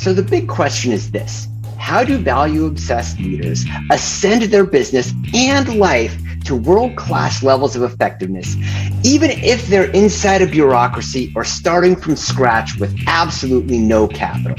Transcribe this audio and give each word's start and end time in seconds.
So 0.00 0.14
the 0.14 0.22
big 0.22 0.48
question 0.48 0.92
is 0.92 1.10
this 1.10 1.46
How 1.78 2.02
do 2.02 2.16
value 2.16 2.64
obsessed 2.64 3.18
leaders 3.18 3.66
ascend 3.90 4.44
their 4.44 4.64
business 4.64 5.12
and 5.34 5.78
life 5.78 6.16
to 6.46 6.56
world 6.56 6.96
class 6.96 7.42
levels 7.42 7.76
of 7.76 7.82
effectiveness, 7.82 8.56
even 9.04 9.30
if 9.30 9.66
they're 9.66 9.90
inside 9.90 10.40
a 10.40 10.46
bureaucracy 10.46 11.30
or 11.36 11.44
starting 11.44 11.94
from 11.94 12.16
scratch 12.16 12.78
with 12.80 12.98
absolutely 13.06 13.76
no 13.76 14.08
capital? 14.08 14.56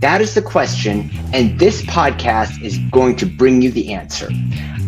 That 0.00 0.20
is 0.20 0.34
the 0.34 0.42
question, 0.42 1.08
and 1.32 1.56
this 1.56 1.82
podcast 1.82 2.60
is 2.60 2.76
going 2.90 3.14
to 3.18 3.26
bring 3.26 3.62
you 3.62 3.70
the 3.70 3.94
answer. 3.94 4.28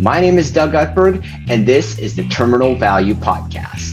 My 0.00 0.20
name 0.20 0.36
is 0.36 0.50
Doug 0.50 0.72
Utberg, 0.72 1.24
and 1.48 1.64
this 1.64 1.96
is 2.00 2.16
the 2.16 2.26
Terminal 2.26 2.74
Value 2.74 3.14
Podcast. 3.14 3.86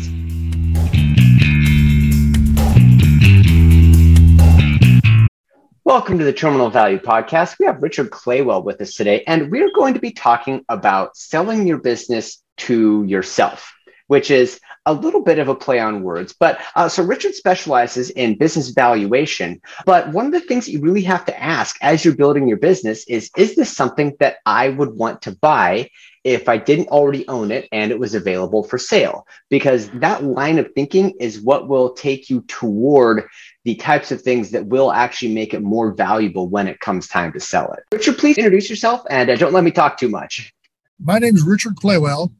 Welcome 5.93 6.17
to 6.17 6.25
the 6.25 6.33
Terminal 6.33 6.71
Value 6.71 6.97
Podcast. 6.97 7.59
We 7.59 7.67
have 7.67 7.83
Richard 7.83 8.09
Claywell 8.09 8.63
with 8.63 8.81
us 8.81 8.95
today, 8.95 9.23
and 9.27 9.51
we're 9.51 9.71
going 9.71 9.93
to 9.93 9.99
be 9.99 10.09
talking 10.09 10.65
about 10.67 11.15
selling 11.15 11.67
your 11.67 11.77
business 11.77 12.41
to 12.57 13.03
yourself, 13.03 13.71
which 14.07 14.31
is 14.31 14.59
a 14.87 14.93
little 14.93 15.21
bit 15.21 15.37
of 15.37 15.49
a 15.49 15.55
play 15.55 15.79
on 15.79 16.01
words. 16.01 16.33
But 16.33 16.59
uh, 16.75 16.89
so 16.89 17.03
Richard 17.03 17.35
specializes 17.35 18.09
in 18.09 18.39
business 18.39 18.69
valuation. 18.69 19.61
But 19.85 20.11
one 20.11 20.25
of 20.25 20.31
the 20.31 20.39
things 20.39 20.65
that 20.65 20.71
you 20.71 20.81
really 20.81 21.03
have 21.03 21.25
to 21.25 21.39
ask 21.39 21.77
as 21.79 22.03
you're 22.03 22.15
building 22.15 22.47
your 22.47 22.57
business 22.57 23.07
is 23.07 23.29
Is 23.37 23.55
this 23.55 23.71
something 23.71 24.15
that 24.19 24.37
I 24.47 24.69
would 24.69 24.95
want 24.95 25.21
to 25.21 25.35
buy? 25.35 25.91
If 26.23 26.47
I 26.47 26.57
didn't 26.57 26.87
already 26.87 27.27
own 27.27 27.51
it 27.51 27.67
and 27.71 27.91
it 27.91 27.99
was 27.99 28.15
available 28.15 28.63
for 28.63 28.77
sale, 28.77 29.27
because 29.49 29.89
that 29.91 30.23
line 30.23 30.57
of 30.57 30.71
thinking 30.73 31.11
is 31.19 31.41
what 31.41 31.67
will 31.67 31.93
take 31.93 32.29
you 32.29 32.41
toward 32.47 33.25
the 33.65 33.75
types 33.75 34.11
of 34.11 34.21
things 34.21 34.51
that 34.51 34.67
will 34.67 34.91
actually 34.91 35.33
make 35.33 35.53
it 35.53 35.61
more 35.61 35.93
valuable 35.93 36.47
when 36.47 36.67
it 36.67 36.79
comes 36.79 37.07
time 37.07 37.33
to 37.33 37.39
sell 37.39 37.71
it. 37.73 37.83
Richard, 37.91 38.17
please 38.17 38.37
introduce 38.37 38.69
yourself 38.69 39.03
and 39.09 39.29
uh, 39.29 39.35
don't 39.35 39.53
let 39.53 39.63
me 39.63 39.71
talk 39.71 39.97
too 39.97 40.09
much. 40.09 40.53
My 40.99 41.19
name 41.19 41.35
is 41.35 41.43
Richard 41.43 41.75
Claywell. 41.75 42.31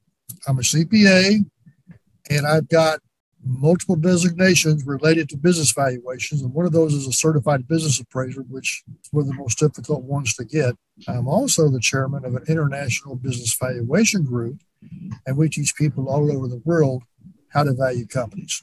I'm 0.48 0.60
a 0.60 0.62
CPA 0.62 1.46
and 2.30 2.48
I've 2.48 2.68
got 2.70 3.00
multiple 3.46 3.96
designations 3.96 4.86
related 4.86 5.30
to 5.30 5.38
business 5.38 5.72
valuations. 5.72 6.42
And 6.42 6.54
one 6.54 6.66
of 6.66 6.72
those 6.72 6.94
is 6.94 7.08
a 7.08 7.12
certified 7.12 7.68
business 7.68 8.00
appraiser, 8.00 8.42
which 8.44 8.84
is 8.88 9.10
one 9.12 9.24
of 9.24 9.28
the 9.28 9.36
most 9.36 9.60
difficult 9.60 10.04
ones 10.04 10.36
to 10.36 10.46
get. 10.46 10.76
I'm 11.08 11.28
also 11.28 11.70
the 11.70 11.80
chairman 11.80 12.26
of 12.26 12.36
an 12.36 12.44
international 12.48 13.16
business 13.16 13.56
valuation 13.56 14.24
group, 14.24 14.62
and 15.26 15.38
we 15.38 15.50
teach 15.50 15.76
people 15.76 16.10
all 16.10 16.32
over 16.32 16.48
the 16.48 16.62
world 16.64 17.04
how 17.50 17.64
to 17.64 17.74
value 17.74 18.08
companies. 18.08 18.62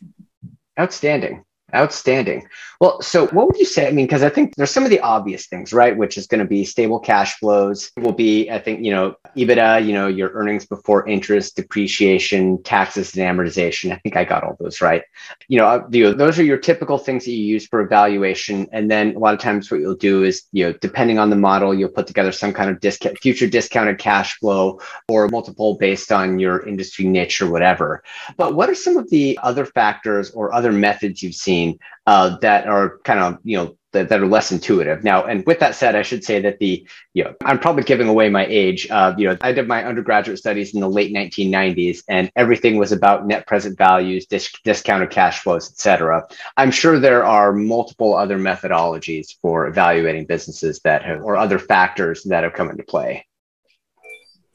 Outstanding. 0.79 1.45
Outstanding. 1.75 2.49
Well, 2.81 3.03
so 3.03 3.27
what 3.29 3.47
would 3.47 3.59
you 3.59 3.67
say? 3.67 3.87
I 3.87 3.91
mean, 3.93 4.07
because 4.07 4.23
I 4.23 4.31
think 4.31 4.57
there's 4.57 4.71
some 4.71 4.85
of 4.85 4.91
the 4.91 5.01
obvious 5.01 5.47
things, 5.47 5.73
right? 5.73 5.97
Which 5.97 6.17
is 6.17 6.27
going 6.27 6.39
to 6.39 6.47
be 6.47 6.65
stable 6.65 6.99
cash 6.99 7.39
flows, 7.39 7.91
will 7.97 8.13
be, 8.13 8.51
I 8.51 8.59
think, 8.59 8.85
you 8.85 8.91
know, 8.91 9.17
EBITDA, 9.37 9.87
you 9.87 9.93
know, 9.93 10.07
your 10.07 10.31
earnings 10.31 10.67
before 10.67 11.07
interest, 11.07 11.57
depreciation, 11.57 12.63
taxes, 12.63 13.17
and 13.17 13.39
amortization. 13.39 13.93
I 13.93 13.97
think 13.97 14.17
I 14.17 14.25
got 14.25 14.45
all 14.45 14.57
those 14.59 14.81
right. 14.81 15.03
You 15.49 15.59
know, 15.59 15.67
uh, 15.67 15.87
know, 15.91 16.13
those 16.13 16.39
are 16.39 16.45
your 16.45 16.57
typical 16.57 16.99
things 16.99 17.25
that 17.25 17.33
you 17.33 17.45
use 17.45 17.67
for 17.67 17.81
evaluation. 17.81 18.67
And 18.73 18.91
then 18.91 19.15
a 19.15 19.19
lot 19.19 19.35
of 19.35 19.41
times 19.41 19.71
what 19.71 19.81
you'll 19.81 19.95
do 19.95 20.25
is, 20.25 20.45
you 20.53 20.65
know, 20.65 20.73
depending 20.73 21.19
on 21.19 21.31
the 21.31 21.37
model, 21.37 21.75
you'll 21.75 21.91
put 21.91 22.07
together 22.07 22.33
some 22.33 22.53
kind 22.53 22.71
of 22.71 22.81
discount, 22.81 23.19
future 23.19 23.47
discounted 23.47 23.99
cash 23.99 24.39
flow 24.39 24.81
or 25.09 25.29
multiple 25.29 25.77
based 25.77 26.11
on 26.11 26.39
your 26.39 26.67
industry 26.67 27.05
niche 27.05 27.43
or 27.43 27.51
whatever. 27.51 28.03
But 28.37 28.55
what 28.55 28.71
are 28.71 28.75
some 28.75 28.97
of 28.97 29.11
the 29.11 29.39
other 29.43 29.67
factors 29.67 30.31
or 30.31 30.55
other 30.55 30.73
methods 30.73 31.23
you've 31.23 31.35
seen? 31.35 31.60
Seen 31.61 31.79
uh, 32.07 32.37
that 32.39 32.67
are 32.67 32.99
kind 33.05 33.21
of 33.21 33.39
you 33.45 33.57
know 33.57 33.77
that, 33.93 34.09
that, 34.09 34.21
are 34.21 34.27
less 34.27 34.53
intuitive. 34.53 35.03
Now 35.03 35.25
and 35.25 35.45
with 35.47 35.59
that 35.61 35.75
said 35.75 35.97
i 35.97 36.03
should 36.03 36.25
say 36.25 36.41
that 36.41 36.59
the 36.59 36.87
you 37.15 37.25
know 37.25 37.35
i'm 37.45 37.59
probably 37.59 37.83
giving 37.83 38.09
away 38.09 38.29
my 38.29 38.47
age 38.47 38.89
uh, 38.91 39.15
you 39.19 39.27
know 39.29 39.37
i 39.41 39.53
did 39.53 39.67
my 39.69 39.85
undergraduate 39.85 40.39
studies 40.39 40.75
in 40.75 40.81
the 40.81 40.89
late 40.89 41.13
1990s 41.13 42.03
and 42.09 42.31
everything 42.37 42.77
was 42.77 42.93
about 42.93 43.27
net 43.27 43.47
present 43.47 43.77
values 43.77 44.27
dis- 44.27 44.61
discounted 44.65 45.11
cash 45.11 45.41
flows 45.41 45.71
etc 45.71 46.23
i'm 46.57 46.71
sure 46.71 46.99
there 46.99 47.25
are 47.25 47.53
multiple 47.53 48.15
other 48.15 48.39
methodologies 48.39 49.37
for 49.43 49.67
evaluating 49.67 50.25
businesses 50.25 50.81
that 50.85 51.03
have 51.03 51.21
or 51.23 51.37
other 51.37 51.59
factors 51.59 52.23
that 52.25 52.45
have 52.45 52.53
come 52.53 52.71
into 52.71 52.83
play. 52.83 53.27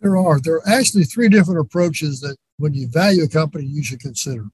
There 0.02 0.18
are. 0.18 0.40
There 0.40 0.56
are 0.56 0.68
actually 0.68 1.06
three 1.06 1.30
different 1.30 1.60
approaches 1.60 2.20
that 2.22 2.38
when 2.58 2.74
you 2.74 2.88
value 2.88 3.24
a 3.24 3.28
company 3.28 3.66
you 3.66 3.84
should 3.84 4.00
consider 4.00 4.46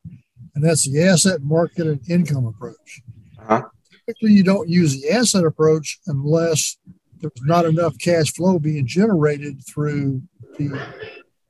and 0.56 0.64
that's 0.64 0.90
the 0.90 1.04
asset, 1.04 1.42
market, 1.42 1.88
and 1.88 2.00
income 2.10 2.46
approach. 2.46 3.02
Uh-huh. 3.40 3.64
Typically, 4.06 4.34
you 4.34 4.44
don't 4.44 4.70
use 4.70 5.02
the 5.02 5.10
asset 5.12 5.46
approach 5.46 6.00
unless 6.08 6.78
there's 7.20 7.32
not 7.44 7.66
enough 7.66 7.98
cash 8.00 8.34
flow 8.34 8.60
being 8.60 8.86
generated 8.86 9.62
through 9.66 10.22
the 10.58 10.82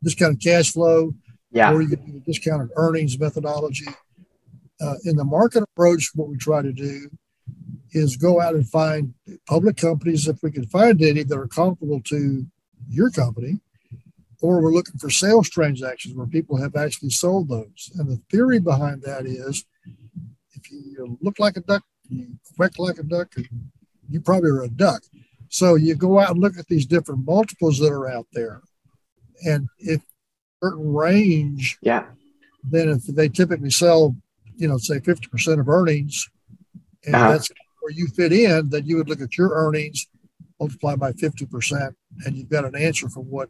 discounted 0.03 0.41
cash 0.41 0.71
flow, 0.71 1.13
yeah. 1.51 1.71
or 1.71 1.81
you 1.81 1.89
get 1.89 2.05
the 2.05 2.19
discounted 2.19 2.69
earnings 2.75 3.17
methodology. 3.17 3.87
Uh, 4.81 4.95
in 5.05 5.15
the 5.15 5.23
market 5.23 5.63
approach, 5.63 6.09
what 6.15 6.27
we 6.27 6.37
try 6.37 6.61
to 6.61 6.73
do 6.73 7.09
is 7.91 8.15
go 8.17 8.41
out 8.41 8.55
and 8.55 8.67
find 8.67 9.13
public 9.47 9.77
companies, 9.77 10.27
if 10.27 10.41
we 10.41 10.51
can 10.51 10.65
find 10.65 11.01
any 11.01 11.23
that 11.23 11.37
are 11.37 11.47
comparable 11.47 12.01
to 12.01 12.45
your 12.89 13.09
company, 13.09 13.59
or 14.41 14.61
we're 14.61 14.73
looking 14.73 14.97
for 14.97 15.09
sales 15.09 15.49
transactions 15.49 16.15
where 16.15 16.27
people 16.27 16.57
have 16.57 16.75
actually 16.75 17.11
sold 17.11 17.49
those. 17.49 17.91
And 17.95 18.09
the 18.09 18.21
theory 18.29 18.59
behind 18.59 19.03
that 19.03 19.25
is 19.25 19.65
if 20.53 20.71
you 20.71 21.17
look 21.21 21.39
like 21.39 21.57
a 21.57 21.61
duck, 21.61 21.83
you 22.09 22.27
quack 22.55 22.77
like 22.77 22.97
a 22.97 23.03
duck, 23.03 23.33
you 24.09 24.19
probably 24.19 24.49
are 24.49 24.63
a 24.63 24.69
duck. 24.69 25.03
So 25.49 25.75
you 25.75 25.95
go 25.95 26.19
out 26.19 26.31
and 26.31 26.39
look 26.39 26.57
at 26.57 26.67
these 26.67 26.85
different 26.85 27.25
multiples 27.25 27.77
that 27.79 27.91
are 27.91 28.09
out 28.09 28.27
there. 28.33 28.61
And 29.45 29.67
if 29.77 30.01
certain 30.63 30.93
range, 30.93 31.77
yeah, 31.81 32.05
then 32.63 32.89
if 32.89 33.03
they 33.05 33.29
typically 33.29 33.71
sell, 33.71 34.15
you 34.55 34.67
know, 34.67 34.77
say 34.77 34.99
50% 34.99 35.59
of 35.59 35.67
earnings, 35.67 36.29
and 37.05 37.15
uh-huh. 37.15 37.31
that's 37.31 37.49
where 37.81 37.91
you 37.91 38.07
fit 38.07 38.31
in, 38.31 38.69
then 38.69 38.85
you 38.85 38.97
would 38.97 39.09
look 39.09 39.21
at 39.21 39.37
your 39.37 39.49
earnings 39.53 40.07
multiply 40.61 40.95
by 40.95 41.11
50%, 41.13 41.95
and 42.25 42.35
you've 42.35 42.49
got 42.49 42.65
an 42.65 42.75
answer 42.75 43.09
for 43.09 43.21
what 43.21 43.49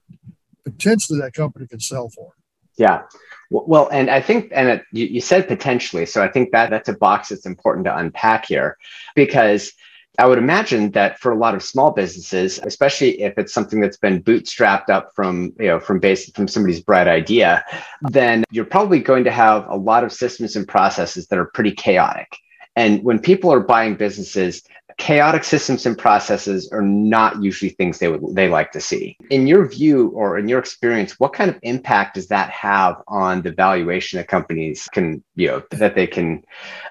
potentially 0.81 1.19
that 1.19 1.34
company 1.34 1.68
could 1.68 1.81
sell 1.81 2.09
for. 2.09 2.34
Yeah. 2.78 3.03
Well, 3.50 3.90
and 3.92 4.09
I 4.09 4.22
think, 4.22 4.52
and 4.56 4.69
it, 4.69 4.84
you, 4.92 5.06
you 5.06 5.22
said 5.22 5.47
potentially, 5.47 6.06
so 6.06 6.24
I 6.24 6.30
think 6.30 6.52
that 6.52 6.69
that's 6.69 6.90
a 6.90 6.94
box 6.94 7.30
that's 7.30 7.46
important 7.46 7.86
to 7.86 7.96
unpack 7.96 8.46
here 8.46 8.78
because 9.14 9.74
I 10.20 10.25
would 10.25 10.38
imagine 10.38 10.91
that 10.91 11.20
for 11.20 11.31
a 11.31 11.38
lot 11.38 11.56
of 11.56 11.64
small 11.64 11.91
businesses, 11.91 12.59
especially 12.64 13.22
if 13.22 13.38
it's 13.38 13.53
something 13.53 13.80
that's 13.80 13.97
been 13.97 14.24
bootstrapped 14.24 14.90
up 14.90 15.12
from, 15.16 15.53
you 15.59 15.68
know, 15.68 15.80
from 15.80 16.00
base 16.00 16.30
from 16.31 16.47
somebody's 16.47 16.81
bright 16.81 17.08
idea, 17.08 17.64
then 18.09 18.44
you're 18.52 18.66
probably 18.66 19.00
going 19.00 19.24
to 19.25 19.31
have 19.31 19.68
a 19.68 19.75
lot 19.75 20.03
of 20.03 20.12
systems 20.12 20.56
and 20.56 20.68
processes 20.68 21.28
that 21.28 21.40
are 21.40 21.46
pretty 21.46 21.72
chaotic. 21.72 22.28
And 22.75 23.03
when 23.03 23.20
people 23.20 23.52
are 23.52 23.59
buying 23.59 23.96
businesses, 23.96 24.64
chaotic 25.02 25.44
systems 25.44 25.88
and 25.88 25.98
processes 25.98 26.70
are 26.72 26.84
not 26.84 27.42
usually 27.42 27.72
things 27.72 27.98
they 27.98 28.08
would 28.08 28.36
they 28.36 28.48
like 28.48 28.72
to 28.72 28.80
see. 28.80 29.18
In 29.32 29.48
your 29.48 29.68
view 29.68 30.10
or 30.10 30.38
in 30.38 30.48
your 30.48 30.60
experience, 30.60 31.20
what 31.20 31.34
kind 31.34 31.50
of 31.50 31.58
impact 31.64 32.14
does 32.14 32.28
that 32.28 32.52
have 32.52 33.02
on 33.08 33.42
the 33.42 33.52
valuation 33.52 34.18
that 34.18 34.28
companies 34.28 34.88
can, 34.94 35.24
you 35.34 35.48
know, 35.48 35.64
that 35.72 35.96
they 35.96 36.06
can 36.06 36.44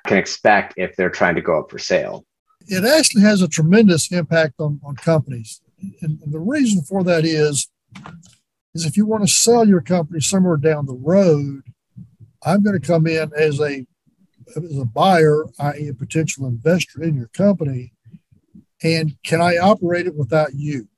can 0.08 0.18
expect 0.18 0.74
if 0.76 0.96
they're 0.96 1.08
trying 1.08 1.36
to 1.36 1.40
go 1.40 1.60
up 1.60 1.70
for 1.70 1.78
sale? 1.78 2.26
It 2.66 2.84
actually 2.84 3.22
has 3.22 3.42
a 3.42 3.48
tremendous 3.48 4.10
impact 4.10 4.54
on, 4.58 4.80
on 4.84 4.96
companies. 4.96 5.60
And, 6.02 6.18
the 6.26 6.40
reason 6.40 6.82
for 6.82 7.04
that 7.04 7.24
is 7.24 7.68
is 8.74 8.86
if 8.86 8.96
you 8.96 9.06
want 9.06 9.22
to 9.22 9.32
sell 9.32 9.68
your 9.68 9.82
company 9.82 10.20
somewhere 10.20 10.56
down 10.56 10.86
the 10.86 10.94
road, 10.94 11.62
I'm 12.42 12.64
going 12.64 12.78
to 12.78 12.84
come 12.84 13.06
in 13.06 13.30
as 13.38 13.60
a 13.60 13.86
as 14.56 14.78
a 14.78 14.84
buyer, 14.84 15.44
i.e., 15.60 15.86
a 15.86 15.94
potential 15.94 16.46
investor 16.46 17.04
in 17.04 17.14
your 17.14 17.28
company, 17.28 17.92
and 18.82 19.16
can 19.24 19.40
I 19.40 19.56
operate 19.56 20.06
it 20.06 20.14
without 20.14 20.54
you? 20.54 20.88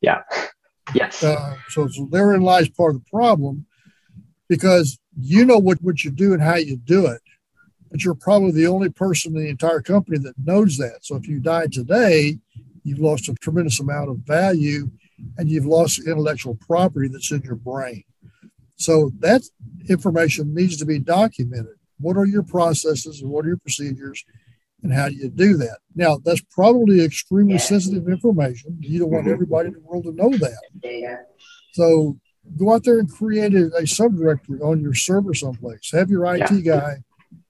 Yeah. 0.00 0.22
Yes. 0.94 1.22
Uh, 1.22 1.56
so, 1.68 1.88
so 1.88 2.08
therein 2.10 2.42
lies 2.42 2.68
part 2.68 2.94
of 2.94 3.04
the 3.04 3.10
problem 3.10 3.66
because 4.48 4.98
you 5.18 5.44
know 5.44 5.58
what, 5.58 5.78
what 5.82 6.04
you 6.04 6.10
do 6.10 6.32
and 6.32 6.42
how 6.42 6.56
you 6.56 6.76
do 6.76 7.06
it, 7.06 7.20
but 7.90 8.02
you're 8.04 8.14
probably 8.14 8.52
the 8.52 8.66
only 8.66 8.88
person 8.88 9.36
in 9.36 9.42
the 9.42 9.48
entire 9.48 9.80
company 9.80 10.18
that 10.18 10.34
knows 10.42 10.76
that. 10.78 10.98
So 11.02 11.16
if 11.16 11.28
you 11.28 11.40
die 11.40 11.66
today, 11.70 12.38
you've 12.82 12.98
lost 12.98 13.28
a 13.28 13.34
tremendous 13.34 13.80
amount 13.80 14.10
of 14.10 14.18
value 14.18 14.90
and 15.36 15.48
you've 15.48 15.66
lost 15.66 16.06
intellectual 16.06 16.56
property 16.56 17.08
that's 17.08 17.30
in 17.30 17.42
your 17.42 17.56
brain. 17.56 18.04
So 18.76 19.12
that 19.18 19.42
information 19.88 20.54
needs 20.54 20.78
to 20.78 20.86
be 20.86 20.98
documented. 20.98 21.76
What 21.98 22.16
are 22.16 22.24
your 22.24 22.42
processes 22.42 23.20
and 23.20 23.30
what 23.30 23.44
are 23.44 23.48
your 23.48 23.58
procedures? 23.58 24.24
And 24.82 24.92
how 24.92 25.08
do 25.08 25.14
you 25.14 25.28
do 25.28 25.56
that? 25.58 25.78
Now, 25.94 26.18
that's 26.24 26.40
probably 26.50 27.04
extremely 27.04 27.58
sensitive 27.58 28.08
information. 28.08 28.78
You 28.80 29.00
don't 29.00 29.10
want 29.10 29.24
mm-hmm. 29.24 29.34
everybody 29.34 29.68
in 29.68 29.74
the 29.74 29.80
world 29.80 30.04
to 30.04 30.12
know 30.12 30.30
that. 30.30 30.60
So 31.72 32.18
go 32.56 32.74
out 32.74 32.84
there 32.84 32.98
and 32.98 33.10
create 33.10 33.54
a, 33.54 33.66
a 33.76 33.82
subdirectory 33.82 34.60
on 34.62 34.80
your 34.80 34.94
server 34.94 35.34
someplace. 35.34 35.90
Have 35.92 36.10
your 36.10 36.24
IT 36.34 36.50
yeah. 36.50 36.76
guy 36.76 36.96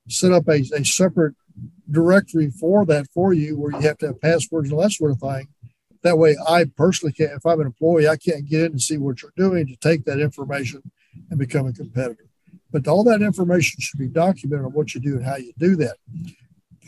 set 0.08 0.32
up 0.32 0.48
a, 0.48 0.62
a 0.74 0.84
separate 0.84 1.34
directory 1.90 2.50
for 2.50 2.84
that 2.86 3.06
for 3.12 3.32
you 3.32 3.58
where 3.58 3.72
you 3.72 3.86
have 3.86 3.98
to 3.98 4.08
have 4.08 4.20
passwords 4.20 4.70
and 4.70 4.80
that 4.80 4.92
sort 4.92 5.12
of 5.12 5.18
thing. 5.18 5.48
That 6.02 6.18
way, 6.18 6.36
I 6.48 6.64
personally 6.76 7.12
can't, 7.12 7.32
if 7.32 7.44
I'm 7.44 7.60
an 7.60 7.66
employee, 7.66 8.08
I 8.08 8.16
can't 8.16 8.48
get 8.48 8.62
in 8.62 8.72
and 8.72 8.80
see 8.80 8.96
what 8.96 9.22
you're 9.22 9.32
doing 9.36 9.66
to 9.66 9.76
take 9.76 10.04
that 10.06 10.18
information 10.18 10.82
and 11.28 11.38
become 11.38 11.66
a 11.66 11.72
competitor. 11.72 12.26
But 12.72 12.88
all 12.88 13.04
that 13.04 13.20
information 13.20 13.80
should 13.80 13.98
be 13.98 14.08
documented 14.08 14.64
on 14.64 14.72
what 14.72 14.94
you 14.94 15.00
do 15.00 15.16
and 15.16 15.24
how 15.24 15.36
you 15.36 15.52
do 15.58 15.76
that. 15.76 15.96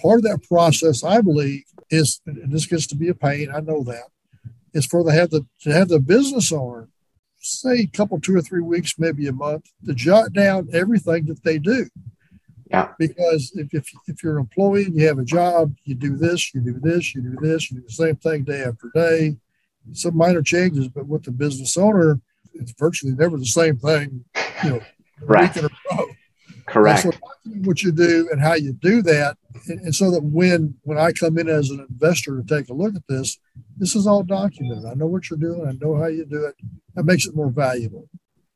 Part 0.02 0.18
of 0.18 0.22
that 0.24 0.42
process, 0.48 1.04
I 1.04 1.20
believe, 1.20 1.62
is, 1.90 2.20
and 2.26 2.50
this 2.52 2.66
gets 2.66 2.86
to 2.88 2.96
be 2.96 3.08
a 3.08 3.14
pain, 3.14 3.50
I 3.54 3.60
know 3.60 3.84
that, 3.84 4.08
is 4.74 4.86
for 4.86 5.04
the 5.04 5.12
have 5.12 5.30
the 5.30 5.46
to 5.62 5.72
have 5.72 5.88
the 5.88 6.00
business 6.00 6.50
owner, 6.52 6.88
say 7.38 7.80
a 7.80 7.86
couple, 7.86 8.20
two 8.20 8.36
or 8.36 8.42
three 8.42 8.62
weeks, 8.62 8.98
maybe 8.98 9.26
a 9.28 9.32
month, 9.32 9.66
to 9.86 9.94
jot 9.94 10.32
down 10.32 10.68
everything 10.72 11.26
that 11.26 11.42
they 11.44 11.58
do. 11.58 11.88
Yeah. 12.70 12.88
Because 12.98 13.52
if, 13.54 13.72
if, 13.74 13.86
if 14.06 14.22
you're 14.22 14.38
an 14.38 14.40
employee 14.40 14.86
and 14.86 14.98
you 14.98 15.06
have 15.06 15.18
a 15.18 15.24
job, 15.24 15.74
you 15.84 15.94
do 15.94 16.16
this, 16.16 16.54
you 16.54 16.60
do 16.62 16.80
this, 16.80 17.14
you 17.14 17.20
do 17.20 17.36
this, 17.40 17.70
you 17.70 17.78
do 17.78 17.84
the 17.86 17.92
same 17.92 18.16
thing 18.16 18.44
day 18.44 18.62
after 18.62 18.90
day. 18.94 19.36
Some 19.92 20.16
minor 20.16 20.42
changes, 20.42 20.88
but 20.88 21.06
with 21.06 21.24
the 21.24 21.32
business 21.32 21.76
owner, 21.76 22.20
it's 22.54 22.72
virtually 22.78 23.14
never 23.14 23.36
the 23.36 23.44
same 23.44 23.76
thing, 23.76 24.24
you 24.64 24.70
know, 24.70 24.80
Correct. 25.20 25.56
week 25.56 25.64
in 25.64 25.70
a 25.70 25.96
row. 25.96 26.06
Correct. 26.66 27.02
So 27.02 27.10
what 27.64 27.82
you 27.82 27.92
do 27.92 28.28
and 28.30 28.40
how 28.40 28.54
you 28.54 28.72
do 28.72 29.02
that, 29.02 29.36
and, 29.68 29.94
so 29.94 30.10
that 30.10 30.22
when 30.22 30.74
when 30.82 30.98
I 30.98 31.12
come 31.12 31.38
in 31.38 31.48
as 31.48 31.70
an 31.70 31.86
investor 31.88 32.40
to 32.40 32.46
take 32.46 32.68
a 32.68 32.74
look 32.74 32.94
at 32.94 33.06
this, 33.08 33.38
this 33.76 33.94
is 33.94 34.06
all 34.06 34.22
documented. 34.22 34.84
I 34.84 34.94
know 34.94 35.06
what 35.06 35.28
you're 35.30 35.38
doing. 35.38 35.66
I 35.66 35.72
know 35.72 35.96
how 35.96 36.06
you 36.06 36.24
do 36.24 36.46
it. 36.46 36.56
That 36.94 37.04
makes 37.04 37.26
it 37.26 37.36
more 37.36 37.50
valuable. 37.50 38.08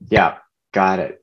Yeah, 0.08 0.38
got 0.72 0.98
it, 0.98 1.22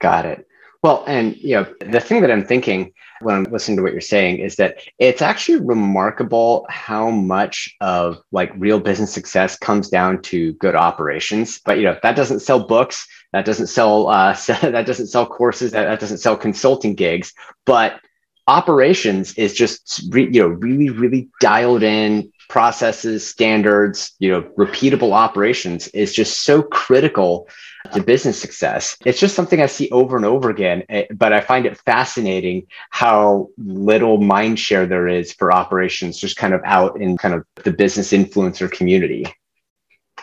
got 0.00 0.26
it. 0.26 0.46
Well, 0.82 1.04
and 1.06 1.36
you 1.36 1.54
know, 1.54 1.74
the 1.80 2.00
thing 2.00 2.22
that 2.22 2.30
I'm 2.30 2.44
thinking 2.44 2.92
when 3.20 3.36
I'm 3.36 3.44
listening 3.44 3.76
to 3.76 3.82
what 3.84 3.92
you're 3.92 4.00
saying 4.00 4.38
is 4.38 4.56
that 4.56 4.78
it's 4.98 5.22
actually 5.22 5.60
remarkable 5.60 6.66
how 6.68 7.10
much 7.10 7.72
of 7.80 8.20
like 8.32 8.52
real 8.56 8.80
business 8.80 9.12
success 9.12 9.56
comes 9.56 9.88
down 9.88 10.22
to 10.22 10.54
good 10.54 10.74
operations. 10.74 11.60
But 11.64 11.78
you 11.78 11.84
know, 11.84 11.96
that 12.02 12.16
doesn't 12.16 12.40
sell 12.40 12.66
books, 12.66 13.06
that 13.32 13.44
doesn't 13.44 13.68
sell 13.68 14.08
uh, 14.08 14.32
that 14.62 14.86
doesn't 14.86 15.06
sell 15.06 15.26
courses, 15.26 15.72
that, 15.72 15.84
that 15.84 16.00
doesn't 16.00 16.18
sell 16.18 16.36
consulting 16.36 16.94
gigs. 16.94 17.32
But 17.64 18.00
operations 18.46 19.34
is 19.34 19.54
just 19.54 20.02
re, 20.10 20.28
you 20.32 20.40
know 20.40 20.48
really 20.48 20.90
really 20.90 21.28
dialed 21.40 21.82
in 21.82 22.30
processes 22.48 23.26
standards 23.26 24.12
you 24.18 24.30
know 24.30 24.42
repeatable 24.58 25.12
operations 25.12 25.88
is 25.88 26.12
just 26.12 26.40
so 26.40 26.62
critical 26.62 27.48
to 27.92 28.02
business 28.02 28.40
success. 28.40 28.96
It's 29.04 29.18
just 29.18 29.34
something 29.34 29.60
I 29.60 29.66
see 29.66 29.90
over 29.90 30.16
and 30.16 30.24
over 30.24 30.50
again, 30.50 30.84
eh, 30.88 31.06
but 31.14 31.32
I 31.32 31.40
find 31.40 31.66
it 31.66 31.78
fascinating 31.78 32.66
how 32.90 33.48
little 33.58 34.18
mind 34.18 34.58
share 34.58 34.86
there 34.86 35.08
is 35.08 35.32
for 35.32 35.52
operations 35.52 36.16
just 36.16 36.36
kind 36.36 36.54
of 36.54 36.60
out 36.64 37.00
in 37.00 37.16
kind 37.16 37.34
of 37.34 37.44
the 37.64 37.72
business 37.72 38.12
influencer 38.12 38.70
community. 38.70 39.26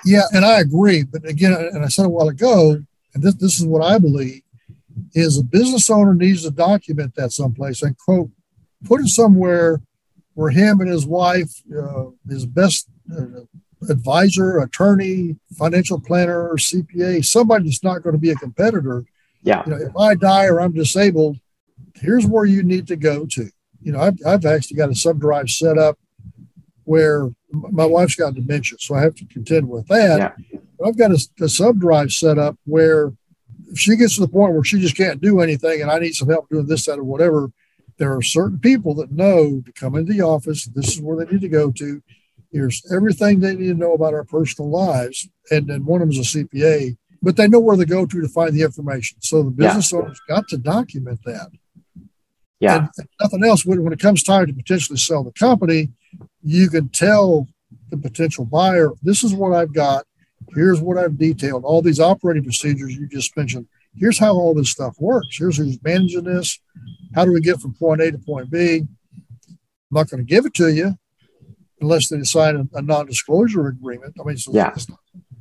Yeah, 0.05 0.23
and 0.31 0.45
I 0.45 0.59
agree. 0.59 1.03
But 1.03 1.27
again, 1.27 1.53
and 1.53 1.83
I 1.83 1.89
said 1.89 2.05
a 2.05 2.09
while 2.09 2.29
ago, 2.29 2.81
and 3.13 3.23
this, 3.23 3.35
this 3.35 3.59
is 3.59 3.65
what 3.65 3.83
I 3.83 3.97
believe, 3.97 4.41
is 5.13 5.37
a 5.37 5.43
business 5.43 5.89
owner 5.89 6.13
needs 6.13 6.43
to 6.43 6.51
document 6.51 7.15
that 7.15 7.31
someplace 7.31 7.81
and 7.81 7.97
quote, 7.97 8.29
put 8.85 9.01
it 9.01 9.07
somewhere 9.07 9.81
where 10.33 10.49
him 10.49 10.79
and 10.79 10.89
his 10.89 11.05
wife, 11.05 11.51
uh, 11.77 12.05
his 12.29 12.45
best 12.45 12.87
uh, 13.15 13.41
advisor, 13.89 14.59
attorney, 14.59 15.35
financial 15.57 15.99
planner, 15.99 16.49
or 16.49 16.55
CPA, 16.55 17.25
somebody 17.25 17.65
that's 17.65 17.83
not 17.83 18.01
going 18.03 18.13
to 18.13 18.19
be 18.19 18.31
a 18.31 18.35
competitor. 18.35 19.05
Yeah. 19.43 19.63
You 19.65 19.71
know, 19.71 19.77
if 19.77 19.97
I 19.97 20.15
die 20.15 20.45
or 20.45 20.61
I'm 20.61 20.73
disabled, 20.73 21.37
here's 21.95 22.25
where 22.25 22.45
you 22.45 22.63
need 22.63 22.87
to 22.87 22.95
go 22.95 23.25
to. 23.25 23.49
You 23.81 23.93
know, 23.93 23.99
I've, 23.99 24.17
I've 24.25 24.45
actually 24.45 24.77
got 24.77 24.89
a 24.89 24.95
subdrive 24.95 25.49
set 25.49 25.77
up 25.77 25.97
where 26.83 27.29
my 27.51 27.85
wife's 27.85 28.15
got 28.15 28.33
dementia, 28.33 28.77
so 28.79 28.95
I 28.95 29.01
have 29.01 29.15
to 29.15 29.25
contend 29.25 29.69
with 29.69 29.87
that. 29.87 30.35
Yeah. 30.51 30.59
But 30.77 30.87
I've 30.87 30.97
got 30.97 31.11
a, 31.11 31.19
a 31.41 31.49
subdrive 31.49 32.11
set 32.11 32.37
up 32.37 32.57
where 32.65 33.13
if 33.71 33.79
she 33.79 33.95
gets 33.95 34.15
to 34.15 34.21
the 34.21 34.27
point 34.27 34.53
where 34.53 34.63
she 34.63 34.79
just 34.79 34.97
can't 34.97 35.21
do 35.21 35.41
anything 35.41 35.81
and 35.81 35.91
I 35.91 35.99
need 35.99 36.13
some 36.13 36.29
help 36.29 36.49
doing 36.49 36.67
this, 36.67 36.85
that, 36.85 36.99
or 36.99 37.03
whatever, 37.03 37.51
there 37.97 38.15
are 38.15 38.21
certain 38.21 38.59
people 38.59 38.95
that 38.95 39.11
know 39.11 39.61
to 39.61 39.71
come 39.73 39.95
into 39.95 40.13
the 40.13 40.21
office. 40.21 40.65
This 40.65 40.95
is 40.95 41.01
where 41.01 41.17
they 41.17 41.31
need 41.31 41.41
to 41.41 41.49
go 41.49 41.71
to. 41.71 42.01
Here's 42.51 42.83
everything 42.91 43.39
they 43.39 43.55
need 43.55 43.67
to 43.67 43.73
know 43.73 43.93
about 43.93 44.13
our 44.13 44.23
personal 44.23 44.69
lives. 44.69 45.27
And 45.51 45.67
then 45.67 45.85
one 45.85 46.01
of 46.01 46.09
them 46.09 46.19
is 46.19 46.35
a 46.35 46.39
CPA, 46.39 46.97
but 47.21 47.35
they 47.35 47.47
know 47.47 47.59
where 47.59 47.77
to 47.77 47.85
go 47.85 48.05
to 48.05 48.21
to 48.21 48.27
find 48.27 48.53
the 48.53 48.63
information. 48.63 49.17
So 49.21 49.43
the 49.43 49.51
business 49.51 49.91
yeah. 49.91 49.99
owner's 49.99 50.21
got 50.27 50.47
to 50.47 50.57
document 50.57 51.19
that. 51.25 51.51
Yeah. 52.59 52.87
And, 52.97 53.07
nothing 53.21 53.43
else. 53.43 53.65
When, 53.65 53.83
when 53.83 53.93
it 53.93 53.99
comes 53.99 54.23
time 54.23 54.47
to 54.47 54.53
potentially 54.53 54.97
sell 54.97 55.23
the 55.23 55.31
company, 55.33 55.89
you 56.43 56.69
can 56.69 56.89
tell 56.89 57.47
the 57.89 57.97
potential 57.97 58.45
buyer, 58.45 58.91
this 59.03 59.23
is 59.23 59.33
what 59.33 59.53
I've 59.53 59.73
got. 59.73 60.05
Here's 60.53 60.81
what 60.81 60.97
I've 60.97 61.17
detailed. 61.17 61.63
All 61.63 61.81
these 61.81 61.99
operating 61.99 62.43
procedures 62.43 62.95
you 62.95 63.07
just 63.07 63.35
mentioned. 63.37 63.67
Here's 63.95 64.19
how 64.19 64.33
all 64.33 64.53
this 64.53 64.69
stuff 64.69 64.95
works. 64.99 65.37
Here's 65.37 65.57
who's 65.57 65.81
managing 65.83 66.23
this. 66.23 66.59
How 67.15 67.25
do 67.25 67.33
we 67.33 67.41
get 67.41 67.59
from 67.59 67.73
point 67.73 68.01
A 68.01 68.11
to 68.11 68.17
point 68.17 68.51
B? 68.51 68.85
I'm 69.47 69.57
not 69.91 70.09
going 70.09 70.19
to 70.19 70.29
give 70.29 70.45
it 70.45 70.53
to 70.55 70.73
you 70.73 70.97
unless 71.81 72.09
they 72.09 72.21
sign 72.23 72.55
a, 72.55 72.77
a 72.77 72.81
non-disclosure 72.81 73.67
agreement. 73.67 74.15
I 74.19 74.23
mean, 74.23 74.37
so 74.37 74.51
yeah. 74.53 74.71
it's 74.75 74.89
not 74.89 74.99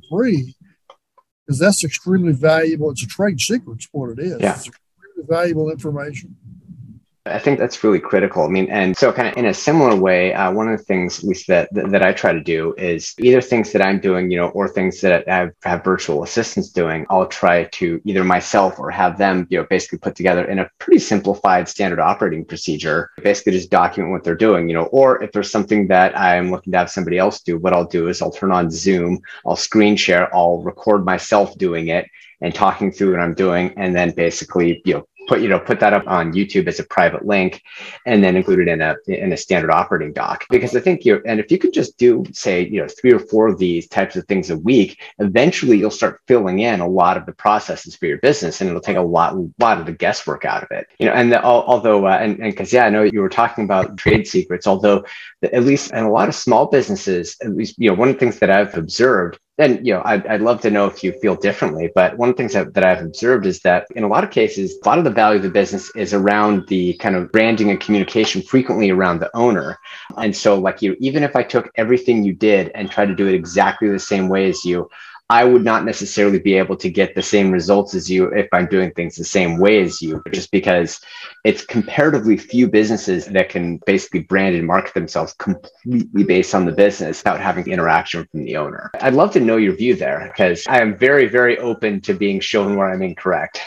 free 0.09 0.55
because 1.45 1.59
that's 1.59 1.83
extremely 1.83 2.33
valuable. 2.33 2.91
It's 2.91 3.03
a 3.03 3.07
trade 3.07 3.39
secret. 3.39 3.75
It's 3.75 3.87
what 3.91 4.11
it 4.11 4.19
is. 4.19 4.39
Yeah. 4.39 4.55
It's 4.55 4.67
extremely 4.67 5.27
valuable 5.27 5.69
information. 5.69 6.35
I 7.25 7.37
think 7.37 7.59
that's 7.59 7.83
really 7.83 7.99
critical. 7.99 8.43
I 8.43 8.47
mean, 8.47 8.69
and 8.69 8.95
so 8.95 9.11
kind 9.11 9.27
of 9.27 9.37
in 9.37 9.45
a 9.45 9.53
similar 9.53 9.95
way, 9.95 10.33
uh, 10.33 10.51
one 10.51 10.69
of 10.69 10.77
the 10.77 10.83
things, 10.83 11.19
at 11.19 11.25
least 11.25 11.47
that, 11.47 11.71
that, 11.73 11.91
that 11.91 12.01
I 12.01 12.13
try 12.13 12.31
to 12.31 12.39
do 12.39 12.73
is 12.77 13.13
either 13.19 13.41
things 13.41 13.71
that 13.73 13.85
I'm 13.85 13.99
doing, 13.99 14.31
you 14.31 14.37
know, 14.37 14.47
or 14.49 14.67
things 14.67 15.01
that 15.01 15.27
I 15.27 15.49
have 15.63 15.83
virtual 15.83 16.23
assistants 16.23 16.69
doing. 16.69 17.05
I'll 17.09 17.27
try 17.27 17.65
to 17.65 18.01
either 18.05 18.23
myself 18.23 18.79
or 18.79 18.89
have 18.89 19.17
them, 19.17 19.47
you 19.49 19.59
know, 19.59 19.67
basically 19.69 19.99
put 19.99 20.15
together 20.15 20.45
in 20.45 20.59
a 20.59 20.69
pretty 20.79 20.99
simplified 20.99 21.67
standard 21.67 21.99
operating 21.99 22.45
procedure. 22.45 23.11
Basically, 23.21 23.51
just 23.51 23.69
document 23.69 24.11
what 24.11 24.23
they're 24.23 24.35
doing, 24.35 24.69
you 24.69 24.75
know, 24.75 24.85
or 24.85 25.21
if 25.21 25.31
there's 25.31 25.51
something 25.51 25.87
that 25.89 26.17
I'm 26.17 26.51
looking 26.51 26.71
to 26.71 26.79
have 26.79 26.89
somebody 26.89 27.17
else 27.17 27.41
do, 27.41 27.57
what 27.57 27.73
I'll 27.73 27.85
do 27.85 28.07
is 28.07 28.21
I'll 28.21 28.31
turn 28.31 28.51
on 28.51 28.71
Zoom, 28.71 29.19
I'll 29.45 29.55
screen 29.55 29.97
share, 29.97 30.33
I'll 30.33 30.61
record 30.63 31.05
myself 31.05 31.57
doing 31.57 31.89
it 31.89 32.07
and 32.41 32.55
talking 32.55 32.91
through 32.91 33.11
what 33.11 33.19
I'm 33.19 33.33
doing, 33.33 33.73
and 33.75 33.93
then 33.93 34.11
basically, 34.11 34.81
you 34.85 34.93
know, 34.93 35.07
put 35.29 35.41
you 35.41 35.47
know 35.47 35.59
put 35.59 35.79
that 35.79 35.93
up 35.93 36.05
on 36.07 36.33
YouTube 36.33 36.67
as 36.67 36.79
a 36.79 36.83
private 36.83 37.25
link, 37.25 37.61
and 38.05 38.23
then 38.23 38.35
include 38.35 38.59
it 38.59 38.67
in 38.67 38.81
a 38.81 38.95
in 39.07 39.31
a 39.31 39.37
standard 39.37 39.71
operating 39.71 40.11
doc. 40.11 40.45
Because 40.49 40.75
I 40.75 40.81
think 40.81 41.05
you 41.05 41.21
and 41.25 41.39
if 41.39 41.51
you 41.51 41.57
could 41.57 41.71
just 41.71 41.97
do 41.97 42.25
say 42.33 42.67
you 42.67 42.81
know 42.81 42.87
three 42.87 43.13
or 43.13 43.19
four 43.19 43.47
of 43.47 43.59
these 43.59 43.87
types 43.87 44.15
of 44.15 44.25
things 44.25 44.49
a 44.49 44.57
week, 44.57 44.99
eventually 45.19 45.77
you'll 45.77 45.91
start 45.91 46.21
filling 46.27 46.59
in 46.59 46.79
a 46.79 46.87
lot 46.87 47.15
of 47.15 47.25
the 47.25 47.31
processes 47.31 47.95
for 47.95 48.07
your 48.07 48.17
business, 48.17 48.59
and 48.59 48.69
it'll 48.69 48.81
take 48.81 48.97
a 48.97 49.01
lot 49.01 49.37
lot 49.59 49.79
of 49.79 49.85
the 49.85 49.93
guesswork 49.93 50.43
out 50.43 50.63
of 50.63 50.71
it. 50.71 50.87
You 50.97 51.05
know, 51.05 51.13
and 51.13 51.31
the, 51.31 51.43
although 51.43 52.07
uh, 52.07 52.17
and 52.19 52.37
because 52.37 52.73
yeah, 52.73 52.85
I 52.85 52.89
know 52.89 53.03
you 53.03 53.21
were 53.21 53.29
talking 53.29 53.63
about 53.63 53.97
trade 53.97 54.27
secrets, 54.27 54.65
although 54.65 55.05
at 55.43 55.63
least 55.63 55.91
in 55.91 56.03
a 56.03 56.11
lot 56.11 56.27
of 56.27 56.35
small 56.35 56.65
businesses, 56.65 57.37
at 57.43 57.55
least 57.55 57.75
you 57.77 57.89
know 57.89 57.95
one 57.95 58.09
of 58.09 58.15
the 58.15 58.19
things 58.19 58.39
that 58.39 58.49
I've 58.49 58.75
observed 58.75 59.39
and 59.59 59.85
you 59.85 59.93
know 59.93 60.01
I'd, 60.05 60.25
I'd 60.25 60.41
love 60.41 60.61
to 60.61 60.71
know 60.71 60.85
if 60.87 61.03
you 61.03 61.11
feel 61.19 61.35
differently 61.35 61.91
but 61.93 62.17
one 62.17 62.29
of 62.29 62.35
the 62.35 62.41
things 62.41 62.53
that, 62.53 62.73
that 62.73 62.85
i've 62.85 63.03
observed 63.03 63.45
is 63.45 63.59
that 63.59 63.85
in 63.95 64.03
a 64.03 64.07
lot 64.07 64.23
of 64.23 64.31
cases 64.31 64.77
a 64.83 64.87
lot 64.87 64.97
of 64.97 65.03
the 65.03 65.11
value 65.11 65.37
of 65.37 65.43
the 65.43 65.49
business 65.49 65.91
is 65.95 66.13
around 66.13 66.67
the 66.67 66.93
kind 66.93 67.15
of 67.15 67.31
branding 67.31 67.69
and 67.69 67.79
communication 67.79 68.41
frequently 68.41 68.89
around 68.89 69.19
the 69.19 69.29
owner. 69.35 69.77
And 70.17 70.35
so 70.35 70.57
like 70.57 70.81
you 70.81 70.95
even 70.99 71.23
if 71.23 71.35
i 71.35 71.43
took 71.43 71.69
everything 71.75 72.23
you 72.23 72.33
did 72.33 72.71
and 72.73 72.89
tried 72.89 73.07
to 73.07 73.15
do 73.15 73.27
it 73.27 73.35
exactly 73.35 73.89
the 73.89 73.99
same 73.99 74.29
way 74.29 74.49
as 74.49 74.63
you 74.63 74.89
I 75.31 75.43
would 75.43 75.63
not 75.63 75.85
necessarily 75.85 76.39
be 76.39 76.55
able 76.55 76.75
to 76.77 76.89
get 76.89 77.13
the 77.13 77.21
same 77.21 77.51
results 77.51 77.93
as 77.93 78.09
you 78.09 78.25
if 78.29 78.47
I'm 78.51 78.65
doing 78.65 78.91
things 78.91 79.15
the 79.15 79.23
same 79.23 79.59
way 79.59 79.79
as 79.81 80.01
you, 80.01 80.23
just 80.31 80.51
because 80.51 80.99
it's 81.45 81.63
comparatively 81.63 82.35
few 82.35 82.67
businesses 82.67 83.27
that 83.27 83.49
can 83.49 83.79
basically 83.85 84.21
brand 84.21 84.55
and 84.55 84.65
market 84.65 84.95
themselves 84.95 85.33
completely 85.33 86.23
based 86.23 86.55
on 86.55 86.65
the 86.65 86.71
business 86.71 87.19
without 87.19 87.39
having 87.39 87.67
interaction 87.67 88.25
from 88.31 88.43
the 88.43 88.57
owner. 88.57 88.89
I'd 89.01 89.13
love 89.13 89.31
to 89.33 89.39
know 89.39 89.57
your 89.57 89.75
view 89.75 89.95
there 89.95 90.31
because 90.31 90.65
I 90.67 90.81
am 90.81 90.97
very, 90.97 91.27
very 91.27 91.59
open 91.59 92.01
to 92.01 92.15
being 92.15 92.39
shown 92.39 92.75
where 92.75 92.89
I'm 92.89 93.03
incorrect. 93.03 93.61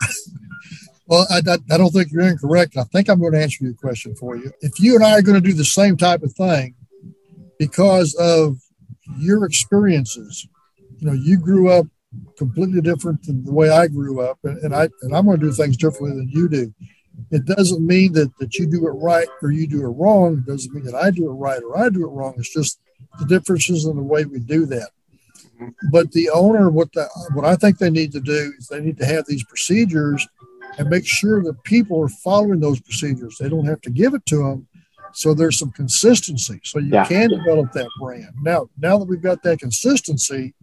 Well, 1.08 1.26
I, 1.30 1.38
I, 1.38 1.78
don't 1.78 1.90
think 1.90 2.12
you're 2.12 2.20
incorrect. 2.20 2.76
I 2.76 2.84
think 2.84 3.08
I'm 3.08 3.18
going 3.18 3.32
to 3.32 3.40
answer 3.40 3.64
your 3.64 3.72
question 3.72 4.14
for 4.14 4.36
you. 4.36 4.52
If 4.60 4.78
you 4.78 4.94
and 4.94 5.02
I 5.02 5.12
are 5.12 5.22
going 5.22 5.40
to 5.42 5.48
do 5.48 5.54
the 5.54 5.64
same 5.64 5.96
type 5.96 6.22
of 6.22 6.34
thing 6.34 6.74
because 7.58 8.14
of 8.16 8.58
your 9.16 9.46
experiences, 9.46 10.46
you 10.98 11.06
know, 11.06 11.12
you 11.12 11.38
grew 11.38 11.70
up 11.70 11.86
completely 12.36 12.80
different 12.80 13.22
than 13.24 13.44
the 13.44 13.52
way 13.52 13.70
I 13.70 13.86
grew 13.86 14.20
up, 14.20 14.38
and, 14.44 14.58
and 14.58 14.74
I 14.74 14.88
and 15.02 15.14
I'm 15.14 15.26
going 15.26 15.40
to 15.40 15.46
do 15.46 15.52
things 15.52 15.76
differently 15.76 16.16
than 16.16 16.28
you 16.28 16.48
do. 16.48 16.72
It 17.30 17.44
doesn't 17.44 17.84
mean 17.84 18.12
that 18.14 18.36
that 18.38 18.54
you 18.54 18.66
do 18.66 18.86
it 18.86 18.92
right 18.92 19.28
or 19.42 19.50
you 19.50 19.66
do 19.66 19.82
it 19.84 19.88
wrong. 19.88 20.38
It 20.38 20.46
doesn't 20.46 20.74
mean 20.74 20.84
that 20.84 20.94
I 20.94 21.10
do 21.10 21.28
it 21.28 21.34
right 21.34 21.62
or 21.62 21.78
I 21.78 21.88
do 21.88 22.04
it 22.04 22.10
wrong. 22.10 22.34
It's 22.38 22.52
just 22.52 22.80
the 23.18 23.26
differences 23.26 23.86
in 23.86 23.96
the 23.96 24.02
way 24.02 24.24
we 24.24 24.38
do 24.38 24.66
that. 24.66 24.90
But 25.90 26.12
the 26.12 26.30
owner, 26.30 26.70
what 26.70 26.92
the 26.92 27.08
what 27.34 27.44
I 27.44 27.56
think 27.56 27.78
they 27.78 27.90
need 27.90 28.12
to 28.12 28.20
do 28.20 28.52
is 28.58 28.68
they 28.68 28.80
need 28.80 28.98
to 28.98 29.06
have 29.06 29.26
these 29.26 29.44
procedures 29.44 30.26
and 30.78 30.88
make 30.88 31.06
sure 31.06 31.42
that 31.42 31.62
people 31.64 32.00
are 32.02 32.08
following 32.08 32.60
those 32.60 32.80
procedures. 32.80 33.36
They 33.38 33.48
don't 33.48 33.66
have 33.66 33.80
to 33.82 33.90
give 33.90 34.14
it 34.14 34.24
to 34.26 34.36
them, 34.36 34.68
So 35.12 35.34
there's 35.34 35.58
some 35.58 35.72
consistency. 35.72 36.60
So 36.62 36.78
you 36.78 36.92
yeah. 36.92 37.04
can 37.04 37.30
develop 37.30 37.72
that 37.72 37.88
brand. 38.00 38.32
Now, 38.42 38.68
now 38.78 38.98
that 38.98 39.08
we've 39.08 39.22
got 39.22 39.42
that 39.42 39.58
consistency, 39.58 40.54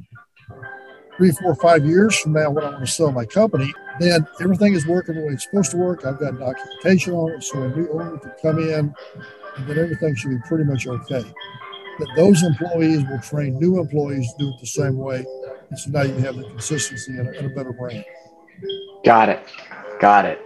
three, 1.18 1.32
four, 1.32 1.56
five 1.56 1.86
years 1.86 2.18
from 2.20 2.34
now, 2.34 2.50
when 2.50 2.64
I 2.64 2.70
want 2.70 2.86
to 2.86 2.92
sell 2.92 3.12
my 3.12 3.26
company, 3.26 3.74
then 4.00 4.28
everything 4.42 4.74
is 4.74 4.86
working 4.86 5.16
the 5.16 5.22
way 5.22 5.34
it's 5.34 5.46
supposed 5.46 5.72
to 5.72 5.78
work. 5.78 6.06
I've 6.06 6.20
got 6.20 6.38
documentation 6.38 7.14
on 7.14 7.32
it, 7.32 7.44
so 7.44 7.64
a 7.64 7.70
new 7.70 7.90
owner 7.90 8.18
can 8.18 8.34
come 8.42 8.60
in, 8.60 8.94
and 9.58 9.68
then 9.68 9.78
everything 9.78 10.16
should 10.16 10.32
be 10.32 10.40
pretty 10.48 10.66
much 10.66 10.88
okay. 10.88 11.24
That 12.00 12.10
those 12.18 12.44
employees 12.44 13.04
will 13.10 13.20
train 13.20 13.58
new 13.58 13.80
employees 13.80 14.28
to 14.34 14.46
do 14.46 14.50
it 14.50 14.60
the 14.60 14.68
same 14.68 14.98
way, 14.98 15.26
and 15.70 15.80
so 15.80 15.92
now 15.92 16.02
you 16.02 16.16
have 16.16 16.36
the 16.36 16.44
consistency 16.44 17.14
and 17.14 17.30
a, 17.30 17.38
and 17.38 17.52
a 17.52 17.56
better 17.56 17.72
brand. 17.72 18.04
Got 19.06 19.30
it. 19.30 19.40
Got 20.00 20.26
it. 20.26 20.45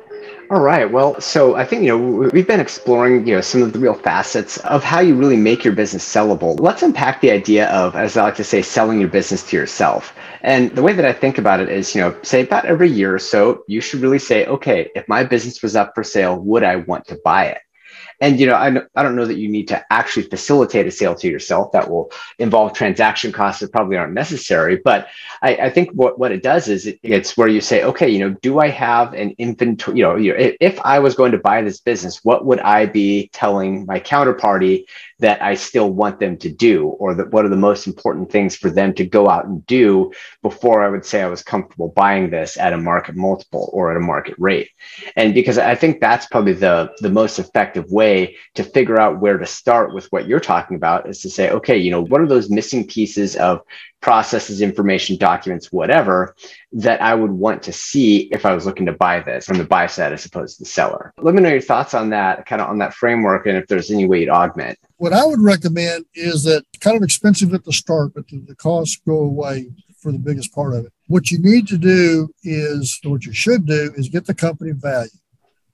All 0.52 0.62
right. 0.62 0.92
Well, 0.92 1.22
so 1.22 1.56
I 1.56 1.64
think, 1.64 1.84
you 1.84 1.90
know, 1.90 2.30
we've 2.34 2.48
been 2.48 2.60
exploring, 2.60 3.28
you 3.28 3.36
know, 3.36 3.42
some 3.42 3.62
of 3.62 3.72
the 3.72 3.78
real 3.78 3.94
facets 3.94 4.58
of 4.60 4.84
how 4.84 5.00
you 5.00 5.14
really 5.14 5.38
make 5.38 5.64
your 5.64 5.76
business 5.76 6.04
sellable. 6.04 6.60
Let's 6.60 6.82
unpack 6.82 7.22
the 7.22 7.30
idea 7.30 7.70
of, 7.70 7.96
as 7.96 8.18
I 8.18 8.24
like 8.24 8.36
to 8.38 8.44
say, 8.44 8.64
selling 8.64 9.00
your 9.00 9.10
business 9.10 9.44
to 9.50 9.56
yourself. 9.56 10.16
And 10.42 10.72
the 10.72 10.82
way 10.82 10.94
that 10.94 11.06
I 11.06 11.14
think 11.14 11.38
about 11.38 11.60
it 11.60 11.70
is, 11.70 11.94
you 11.94 12.02
know, 12.02 12.18
say 12.24 12.42
about 12.42 12.66
every 12.66 12.90
year 12.90 13.14
or 13.14 13.20
so, 13.20 13.64
you 13.68 13.80
should 13.80 14.00
really 14.00 14.18
say, 14.18 14.48
okay, 14.48 14.90
if 14.96 15.08
my 15.08 15.24
business 15.24 15.62
was 15.62 15.76
up 15.76 15.92
for 15.94 16.04
sale, 16.04 16.40
would 16.40 16.64
I 16.64 16.78
want 16.78 17.06
to 17.10 17.20
buy 17.24 17.46
it? 17.46 17.60
And 18.22 18.40
you 18.40 18.46
know, 18.46 18.56
I, 18.56 18.76
I 18.96 19.04
don't 19.04 19.16
know 19.16 19.26
that 19.26 19.38
you 19.38 19.50
need 19.50 19.68
to 19.70 19.86
actually 19.92 20.24
facilitate 20.24 20.88
a 20.88 20.92
sale 20.92 21.16
to 21.16 21.28
yourself. 21.30 21.72
That 21.72 21.90
will 21.90 22.12
involve 22.38 22.74
transaction 22.74 23.32
costs 23.32 23.62
that 23.62 23.72
probably 23.72 23.98
aren't 23.98 24.14
necessary. 24.14 24.82
But 24.84 25.08
I, 25.42 25.56
I 25.56 25.70
think 25.70 25.92
what, 25.92 26.20
what 26.20 26.32
it 26.32 26.44
does 26.44 26.68
is 26.68 26.86
it, 26.86 27.00
it's 27.04 27.38
where 27.38 27.48
you 27.48 27.62
say, 27.62 27.84
okay, 27.84 28.10
you 28.10 28.20
know, 28.20 28.36
do 28.42 28.60
I 28.60 28.68
have 28.70 29.14
an 29.14 29.36
inventory? 29.38 29.98
You 29.98 30.04
know, 30.04 30.16
you 30.16 30.34
know, 30.34 30.52
if 30.60 30.80
I 30.82 31.00
was 31.00 31.16
going 31.16 31.32
to 31.32 31.38
buy 31.38 31.62
this 31.62 31.80
business, 31.80 32.24
what 32.24 32.46
would 32.46 32.60
I 32.60 32.86
be 32.86 33.30
telling 33.34 33.86
my 33.86 34.00
counterparty 34.00 34.86
that 35.20 35.42
I 35.42 35.56
still 35.56 35.92
want 35.92 36.20
them 36.20 36.38
to 36.38 36.50
do, 36.50 36.88
or 36.88 37.14
that 37.16 37.32
what 37.32 37.46
are 37.46 37.50
the 37.50 37.56
most 37.56 37.88
important 37.88 38.32
things 38.32 38.56
for 38.56 38.70
them 38.70 38.94
to 38.96 39.06
go 39.06 39.30
out 39.30 39.46
and 39.46 39.66
do 39.66 40.12
before 40.42 40.84
I 40.84 40.90
would 40.90 41.06
say 41.06 41.22
I 41.22 41.28
was 41.28 41.44
comfortable 41.44 41.90
buying 41.90 42.30
this 42.30 42.58
at 42.58 42.74
a 42.74 42.78
market 42.78 43.16
multiple 43.16 43.70
or 43.74 43.92
at 43.92 43.98
a 43.98 44.02
market 44.02 44.36
rate. 44.38 44.70
And 45.16 45.34
because 45.34 45.58
I 45.58 45.76
think 45.76 46.00
that's 46.00 46.26
probably 46.28 46.54
the, 46.54 46.92
the 47.00 47.10
most 47.10 47.40
effective 47.40 47.92
way 47.92 48.38
to 48.56 48.64
figure 48.64 49.00
out 49.00 49.20
where 49.20 49.38
to 49.38 49.46
start 49.46 49.94
with 49.94 50.08
what 50.08 50.28
you're 50.28 50.40
talking 50.40 50.78
about 50.78 51.10
is 51.10 51.22
to 51.22 51.30
say, 51.30 51.50
okay, 51.52 51.78
you 51.78 51.92
know, 51.92 52.02
what 52.02 52.22
are 52.22 52.28
those 52.28 52.50
missing 52.50 52.88
pieces 52.88 53.36
of 53.36 53.62
processes, 54.02 54.62
information, 54.62 55.18
documents, 55.18 55.72
whatever 55.72 56.36
that 56.72 57.02
I 57.02 57.14
would 57.16 57.32
want 57.32 57.64
to 57.64 57.74
see 57.74 58.30
if 58.32 58.46
I 58.46 58.54
was 58.54 58.66
looking 58.66 58.86
to 58.86 58.94
buy 58.94 59.20
this 59.20 59.46
from 59.46 59.58
the 59.58 59.66
buy 59.66 59.88
side 59.88 60.14
as 60.14 60.26
opposed 60.26 60.58
to 60.58 60.64
the 60.64 60.70
seller. 60.70 61.14
Let 61.18 61.36
me 61.36 61.42
know 61.42 61.50
your 61.50 61.62
thoughts 61.62 61.94
on 61.94 62.12
that, 62.12 62.46
kind 62.46 62.62
of 62.62 62.70
on 62.70 62.78
that 62.80 62.94
framework, 62.94 63.46
and 63.46 63.58
if 63.58 63.68
there's 63.68 63.92
any 63.92 64.06
way 64.06 64.26
to 64.26 64.32
augment. 64.32 64.80
What 65.00 65.14
I 65.14 65.26
would 65.26 65.40
recommend 65.40 66.06
is 66.14 66.44
that 66.44 66.66
kind 66.82 66.98
of 66.98 67.04
expensive 67.04 67.54
at 67.54 67.64
the 67.64 67.72
start, 67.72 68.14
but 68.14 68.28
the, 68.28 68.56
costs 68.56 69.00
go 69.08 69.20
away 69.20 69.72
for 70.02 70.12
the 70.12 70.20
biggest 70.20 70.54
part 70.54 70.74
of 70.74 70.86
it. 70.86 70.92
What 71.08 71.32
you 71.32 71.40
need 71.40 71.70
to 71.70 71.78
do 71.78 72.30
is, 72.44 73.00
what 73.06 73.26
you 73.26 73.32
should 73.32 73.66
do 73.66 73.94
is 73.96 74.10
get 74.10 74.26
the 74.26 74.34
company 74.34 74.72
value. 74.72 75.10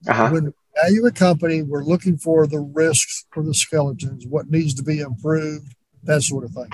Uh-huh. 0.08 0.30
When 0.30 0.54
value 0.80 1.08
a 1.08 1.12
company, 1.12 1.64
we're 1.64 1.84
looking 1.84 2.18
for 2.18 2.46
the 2.46 2.60
risks 2.60 3.26
for 3.32 3.42
the 3.42 3.56
skeletons, 3.56 4.28
what 4.28 4.52
needs 4.52 4.76
to 4.76 4.84
be 4.84 5.00
improved, 5.00 5.74
that 6.04 6.22
sort 6.22 6.44
of 6.44 6.52
thing. 6.52 6.70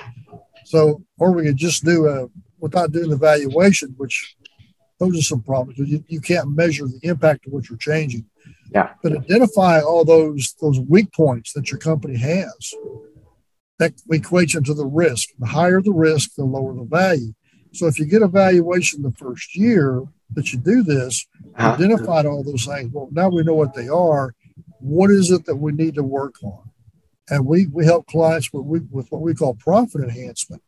So, 0.65 1.01
or 1.19 1.31
we 1.31 1.43
could 1.43 1.55
just 1.55 1.85
do 1.85 2.05
a, 2.07 2.27
without 2.59 2.91
doing 2.91 3.11
the 3.11 3.15
valuation, 3.15 3.95
which 3.95 4.35
those 4.99 5.17
are 5.17 5.21
some 5.21 5.41
problems. 5.41 5.79
You, 5.79 6.03
you 6.09 6.19
can't 6.19 6.53
measure 6.53 6.85
the 6.85 6.99
impact 7.03 7.47
of 7.47 7.53
what 7.53 7.69
you're 7.69 7.77
changing. 7.77 8.25
Yeah. 8.71 8.93
But 9.03 9.17
identify 9.17 9.81
all 9.81 10.05
those 10.05 10.55
those 10.61 10.79
weak 10.79 11.11
points 11.13 11.53
that 11.53 11.71
your 11.71 11.79
company 11.79 12.17
has. 12.17 12.73
That 13.79 13.97
equates 14.11 14.55
into 14.55 14.73
the 14.73 14.85
risk. 14.85 15.29
The 15.39 15.47
higher 15.47 15.81
the 15.81 15.91
risk, 15.91 16.35
the 16.35 16.45
lower 16.45 16.73
the 16.73 16.83
value. 16.83 17.33
So 17.73 17.87
if 17.87 17.97
you 17.97 18.05
get 18.05 18.21
a 18.21 18.27
valuation 18.27 19.01
the 19.01 19.11
first 19.13 19.55
year 19.55 20.03
that 20.33 20.53
you 20.53 20.59
do 20.59 20.83
this, 20.83 21.25
uh-huh. 21.55 21.73
identified 21.73 22.25
all 22.25 22.43
those 22.43 22.65
things. 22.65 22.91
Well, 22.93 23.09
now 23.11 23.29
we 23.29 23.43
know 23.43 23.55
what 23.55 23.73
they 23.73 23.87
are. 23.87 24.35
What 24.79 25.09
is 25.09 25.31
it 25.31 25.45
that 25.45 25.55
we 25.55 25.71
need 25.71 25.95
to 25.95 26.03
work 26.03 26.35
on? 26.43 26.71
and 27.31 27.45
we 27.45 27.67
we 27.67 27.85
help 27.85 28.05
clients 28.07 28.51
with, 28.53 28.65
we, 28.65 28.79
with 28.91 29.11
what 29.11 29.21
we 29.21 29.33
call 29.33 29.55
profit 29.55 30.01
enhancement. 30.01 30.61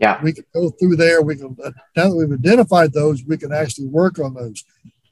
Yeah, 0.00 0.20
we 0.22 0.32
can 0.32 0.44
go 0.52 0.70
through 0.70 0.96
there. 0.96 1.22
We 1.22 1.36
can 1.36 1.56
uh, 1.62 1.70
now 1.94 2.08
that 2.08 2.16
we've 2.16 2.32
identified 2.32 2.92
those, 2.92 3.22
we 3.24 3.36
can 3.36 3.52
actually 3.52 3.86
work 3.86 4.18
on 4.18 4.34
those. 4.34 4.64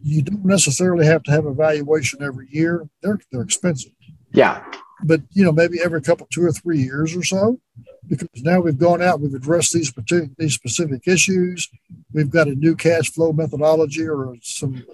You 0.06 0.20
don't 0.20 0.44
necessarily 0.44 1.06
have 1.06 1.22
to 1.24 1.30
have 1.30 1.46
a 1.46 1.54
valuation 1.54 2.22
every 2.22 2.46
year. 2.50 2.86
They're 3.02 3.18
they're 3.32 3.42
expensive. 3.42 3.92
Yeah, 4.32 4.62
but 5.02 5.22
you 5.30 5.44
know 5.44 5.52
maybe 5.52 5.78
every 5.82 6.02
couple 6.02 6.26
two 6.30 6.44
or 6.44 6.52
three 6.52 6.78
years 6.78 7.16
or 7.16 7.22
so, 7.22 7.58
because 8.06 8.28
now 8.42 8.60
we've 8.60 8.78
gone 8.78 9.00
out, 9.00 9.20
we've 9.20 9.34
addressed 9.34 9.72
these 9.72 9.90
particular 9.90 10.30
these 10.36 10.54
specific 10.54 11.08
issues. 11.08 11.68
We've 12.12 12.30
got 12.30 12.48
a 12.48 12.54
new 12.54 12.76
cash 12.76 13.10
flow 13.10 13.32
methodology 13.32 14.06
or 14.06 14.36
some 14.42 14.84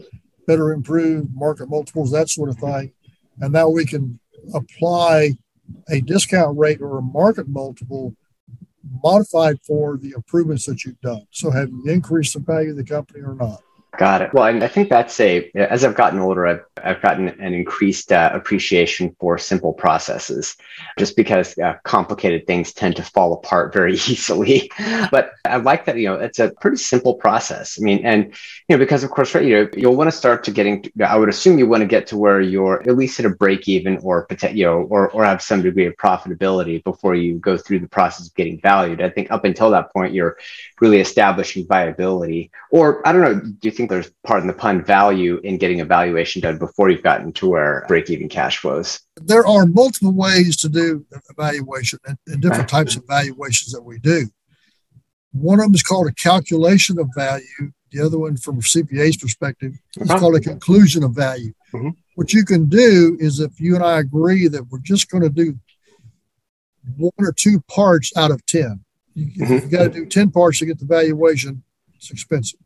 better 0.47 0.73
improved 0.73 1.35
market 1.35 1.69
multiples, 1.69 2.12
that 2.12 2.29
sort 2.29 2.50
of 2.50 2.59
thing, 2.59 2.93
and 3.40 3.52
now 3.52 3.69
we 3.69 3.85
can 3.85 4.21
apply 4.55 5.33
a 5.88 6.00
discount 6.00 6.57
rate 6.57 6.81
or 6.81 6.99
a 6.99 7.02
market 7.02 7.49
multiple 7.49 8.14
modified 9.02 9.59
for 9.67 9.97
the 9.97 10.12
improvements 10.17 10.67
that 10.67 10.85
you've 10.85 11.00
done. 11.00 11.26
So 11.31 11.50
have 11.50 11.69
you 11.69 11.85
increased 11.87 12.35
the 12.35 12.40
value 12.40 12.71
of 12.71 12.76
the 12.76 12.85
company 12.85 13.21
or 13.21 13.35
not? 13.35 13.62
Got 13.99 14.23
it. 14.23 14.32
Well, 14.32 14.44
I 14.44 14.68
think 14.68 14.88
that's 14.88 15.18
a, 15.18 15.50
as 15.54 15.85
I've 15.85 15.97
gotten 15.97 16.20
older, 16.20 16.47
I've, 16.47 16.64
I've 16.82 17.02
gotten 17.02 17.28
an 17.28 17.52
increased 17.52 18.12
uh, 18.12 18.30
appreciation 18.32 19.16
for 19.18 19.37
simple 19.37 19.73
processes 19.73 20.56
just 20.97 21.16
because 21.16 21.59
uh, 21.59 21.75
complicated 21.82 22.47
things 22.47 22.73
tend 22.73 22.97
to 22.97 23.02
fall 23.02 23.32
apart 23.32 23.73
very 23.73 23.94
easily. 24.09 24.70
but 25.11 25.32
I 25.44 25.56
like 25.56 25.87
that, 25.87 25.97
you 25.97 26.06
know, 26.06 26.14
it's 26.14 26.38
a 26.38 26.52
pretty 26.61 26.76
simple 26.76 27.14
process. 27.14 27.78
I 27.80 27.85
mean, 27.85 28.04
and, 28.04 28.26
you 28.68 28.76
know, 28.76 28.78
because 28.78 29.02
of 29.02 29.11
course, 29.11 29.35
right, 29.35 29.44
you 29.44 29.56
know, 29.56 29.68
you'll 29.76 29.97
want 29.97 30.09
to 30.09 30.16
start 30.16 30.44
to 30.44 30.52
getting, 30.52 30.85
I 31.04 31.16
would 31.16 31.28
assume 31.28 31.59
you 31.59 31.66
want 31.66 31.80
to 31.80 31.87
get 31.87 32.06
to 32.09 32.16
where 32.16 32.40
you're 32.40 32.82
at 32.88 32.97
least 32.97 33.18
at 33.18 33.26
a 33.26 33.30
break 33.30 33.68
even 33.68 33.99
or, 34.02 34.26
you 34.52 34.64
know, 34.64 34.82
or, 34.82 35.11
or 35.11 35.25
have 35.25 35.42
some 35.42 35.62
degree 35.62 35.87
of 35.87 35.97
profitability 35.97 36.82
before 36.85 37.16
you 37.16 37.38
go 37.38 37.56
through 37.56 37.80
the 37.80 37.88
process 37.88 38.28
of 38.28 38.35
getting 38.35 38.61
valued. 38.61 39.00
I 39.00 39.11
think 39.11 39.32
up 39.32 39.44
until 39.44 39.70
that 39.70 39.92
point, 39.92 40.14
you're 40.14 40.37
really 40.80 41.00
establishing 41.00 41.66
viability. 41.66 42.50
Or 42.70 43.06
I 43.06 43.12
don't 43.12 43.23
know, 43.23 43.40
do 43.40 43.68
you 43.68 43.73
think 43.73 43.80
there's, 43.89 44.11
pardon 44.27 44.47
the 44.47 44.53
pun, 44.53 44.85
value 44.85 45.41
in 45.45 45.57
getting 45.57 45.81
a 45.81 45.85
valuation 45.85 46.43
done 46.43 46.59
before 46.59 46.91
you've 46.91 47.03
gotten 47.03 47.33
to 47.35 47.49
where 47.49 47.85
break 47.89 48.11
even 48.11 48.29
cash 48.29 48.59
flows? 48.59 49.01
There 49.17 49.47
are 49.47 49.67
multiple 49.67 50.13
ways 50.13 50.57
to 50.59 50.69
do 50.69 51.07
evaluation 51.31 51.99
and, 52.07 52.19
and 52.27 52.43
different 52.43 52.69
types 52.69 52.97
of 52.97 53.07
valuations 53.07 53.73
that 53.73 53.83
we 53.83 53.99
do. 53.99 54.27
One 55.33 55.61
of 55.61 55.67
them 55.67 55.75
is 55.75 55.83
called 55.83 56.09
a 56.09 56.13
calculation 56.15 56.99
of 56.99 57.09
value. 57.15 57.73
The 57.93 58.05
other 58.05 58.19
one, 58.19 58.37
from 58.37 58.59
a 58.59 58.63
CPA's 58.63 59.17
perspective, 59.17 59.75
is 59.97 60.11
uh-huh. 60.11 60.21
called 60.21 60.37
a 60.37 60.41
conclusion 60.41 61.03
of 61.03 61.13
value. 61.13 61.53
Mm-hmm. 61.73 61.91
What 62.15 62.33
you 62.33 62.45
can 62.45 62.67
do 62.67 63.17
is 63.21 63.41
if 63.41 63.61
you 63.61 63.75
and 63.75 63.85
I 63.85 63.99
agree 63.99 64.49
that 64.49 64.65
we're 64.69 64.81
just 64.81 65.11
going 65.11 65.23
to 65.23 65.31
do 65.31 65.59
one 66.97 67.13
or 67.19 67.33
two 67.33 67.61
parts 67.69 68.13
out 68.17 68.31
of 68.31 68.45
10, 68.47 68.85
you, 69.15 69.27
mm-hmm. 69.27 69.53
you 69.55 69.69
got 69.69 69.85
to 69.85 69.91
do 69.91 70.07
10 70.07 70.31
parts 70.31 70.59
to 70.59 70.67
get 70.67 70.79
the 70.79 70.87
valuation, 70.87 71.63
it's 71.95 72.11
expensive. 72.11 72.59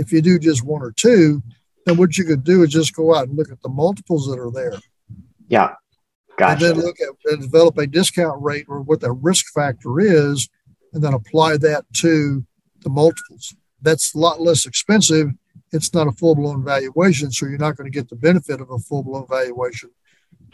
If 0.00 0.12
you 0.12 0.22
do 0.22 0.38
just 0.38 0.64
one 0.64 0.80
or 0.80 0.92
two, 0.92 1.42
then 1.84 1.98
what 1.98 2.16
you 2.16 2.24
could 2.24 2.42
do 2.42 2.62
is 2.62 2.70
just 2.70 2.94
go 2.94 3.14
out 3.14 3.28
and 3.28 3.36
look 3.36 3.52
at 3.52 3.60
the 3.60 3.68
multiples 3.68 4.26
that 4.28 4.38
are 4.38 4.50
there. 4.50 4.80
Yeah. 5.48 5.74
Gotcha. 6.38 6.52
And 6.52 6.76
then 6.78 6.84
look 6.84 6.96
at 7.00 7.32
and 7.32 7.42
develop 7.42 7.76
a 7.76 7.86
discount 7.86 8.42
rate 8.42 8.64
or 8.66 8.80
what 8.80 9.00
the 9.00 9.12
risk 9.12 9.52
factor 9.52 10.00
is, 10.00 10.48
and 10.94 11.04
then 11.04 11.12
apply 11.12 11.58
that 11.58 11.84
to 11.98 12.44
the 12.80 12.88
multiples. 12.88 13.54
That's 13.82 14.14
a 14.14 14.18
lot 14.18 14.40
less 14.40 14.64
expensive. 14.64 15.28
It's 15.72 15.92
not 15.92 16.08
a 16.08 16.12
full 16.12 16.34
blown 16.34 16.64
valuation, 16.64 17.30
so 17.30 17.46
you're 17.46 17.58
not 17.58 17.76
going 17.76 17.90
to 17.90 17.96
get 17.96 18.08
the 18.08 18.16
benefit 18.16 18.60
of 18.60 18.70
a 18.70 18.78
full 18.78 19.02
blown 19.02 19.26
valuation. 19.28 19.90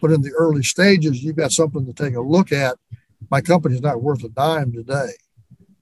But 0.01 0.11
in 0.11 0.23
the 0.23 0.33
early 0.33 0.65
stages, 0.65 1.23
you've 1.23 1.37
got 1.37 1.53
something 1.53 1.87
to 1.87 1.93
take 1.93 2.17
a 2.17 2.21
look 2.21 2.51
at. 2.51 2.77
My 3.31 3.41
company's 3.41 3.81
not 3.81 4.03
worth 4.03 4.25
a 4.25 4.29
dime 4.29 4.73
today. 4.73 5.13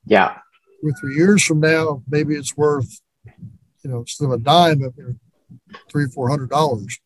Yeah. 0.05 0.37
Two, 0.83 0.93
three 1.01 1.17
years 1.17 1.43
from 1.43 1.61
now, 1.61 2.03
maybe 2.09 2.35
it's 2.35 2.57
worth, 2.57 3.01
you 3.85 3.91
know, 3.91 4.01
instead 4.01 4.25
of 4.25 4.33
a 4.33 4.39
dime, 4.39 4.83
three, 5.91 6.07
four 6.07 6.29
hundred 6.29 6.51
dollars. 6.51 6.99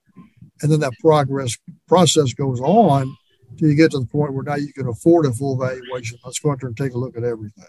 And 0.63 0.73
then 0.73 0.81
that 0.81 0.93
progress 1.01 1.57
process 1.87 2.33
goes 2.33 2.61
on 2.61 3.15
till 3.57 3.69
you 3.69 3.75
get 3.75 3.91
to 3.93 4.01
the 4.01 4.07
point 4.07 4.33
where 4.33 4.45
now 4.45 4.57
you 4.57 4.73
can 4.73 4.89
afford 4.89 5.27
a 5.27 5.33
full 5.33 5.57
valuation. 5.57 6.19
Let's 6.25 6.39
go 6.39 6.53
out 6.53 6.61
there 6.61 6.69
and 6.69 6.77
take 6.77 6.95
a 6.95 6.99
look 6.99 7.17
at 7.17 7.25
everything. 7.25 7.65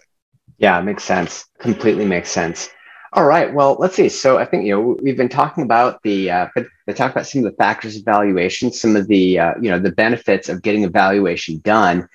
Yeah, 0.58 0.80
makes 0.80 1.04
sense. 1.04 1.46
Completely 1.58 2.04
makes 2.04 2.30
sense. 2.30 2.70
All 3.12 3.24
right. 3.24 3.52
Well, 3.52 3.76
let's 3.80 3.96
see. 3.96 4.08
So 4.08 4.38
I 4.38 4.44
think 4.44 4.64
you 4.64 4.72
know 4.72 4.96
we've 5.02 5.16
been 5.16 5.28
talking 5.28 5.64
about 5.64 6.00
the, 6.04 6.30
uh, 6.30 6.48
but 6.54 6.66
they 6.86 6.92
talk 6.92 7.10
about 7.10 7.26
some 7.26 7.44
of 7.44 7.50
the 7.50 7.56
factors 7.56 7.96
of 7.96 8.04
valuation, 8.04 8.72
some 8.72 8.94
of 8.94 9.08
the 9.08 9.38
uh, 9.38 9.54
you 9.60 9.70
know 9.70 9.80
the 9.80 9.92
benefits 9.92 10.48
of 10.48 10.62
getting 10.62 10.84
a 10.84 10.88
valuation 10.88 11.58
done, 11.64 12.08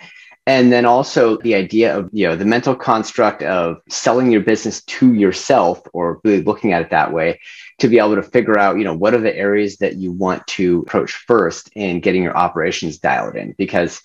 and 0.47 0.71
then 0.71 0.85
also 0.85 1.37
the 1.37 1.55
idea 1.55 1.97
of 1.97 2.09
you 2.11 2.27
know 2.27 2.35
the 2.35 2.45
mental 2.45 2.75
construct 2.75 3.41
of 3.43 3.77
selling 3.89 4.31
your 4.31 4.41
business 4.41 4.83
to 4.83 5.13
yourself 5.13 5.81
or 5.93 6.21
really 6.23 6.43
looking 6.43 6.73
at 6.73 6.81
it 6.81 6.91
that 6.91 7.11
way 7.11 7.39
to 7.79 7.87
be 7.87 7.97
able 7.97 8.15
to 8.15 8.23
figure 8.23 8.57
out 8.57 8.77
you 8.77 8.83
know 8.83 8.95
what 8.95 9.13
are 9.13 9.21
the 9.21 9.35
areas 9.35 9.77
that 9.77 9.95
you 9.95 10.11
want 10.11 10.45
to 10.47 10.79
approach 10.79 11.13
first 11.13 11.69
in 11.75 11.99
getting 11.99 12.23
your 12.23 12.37
operations 12.37 12.97
dialed 12.97 13.35
in. 13.35 13.53
Because 13.57 14.01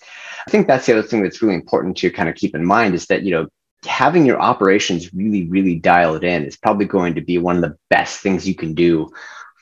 i 0.47 0.51
think 0.51 0.67
that's 0.67 0.85
the 0.85 0.93
other 0.93 1.07
thing 1.07 1.21
that's 1.21 1.41
really 1.41 1.55
important 1.55 1.97
to 1.97 2.09
kind 2.09 2.29
of 2.29 2.35
keep 2.35 2.55
in 2.55 2.65
mind 2.65 2.95
is 2.95 3.05
that 3.07 3.23
you 3.23 3.31
know 3.31 3.47
having 3.85 4.25
your 4.25 4.39
operations 4.39 5.13
really 5.13 5.47
really 5.47 5.75
dialed 5.75 6.23
in 6.23 6.45
is 6.45 6.57
probably 6.57 6.85
going 6.85 7.15
to 7.15 7.21
be 7.21 7.37
one 7.37 7.55
of 7.55 7.61
the 7.61 7.75
best 7.89 8.19
things 8.19 8.47
you 8.47 8.55
can 8.55 8.73
do 8.73 9.09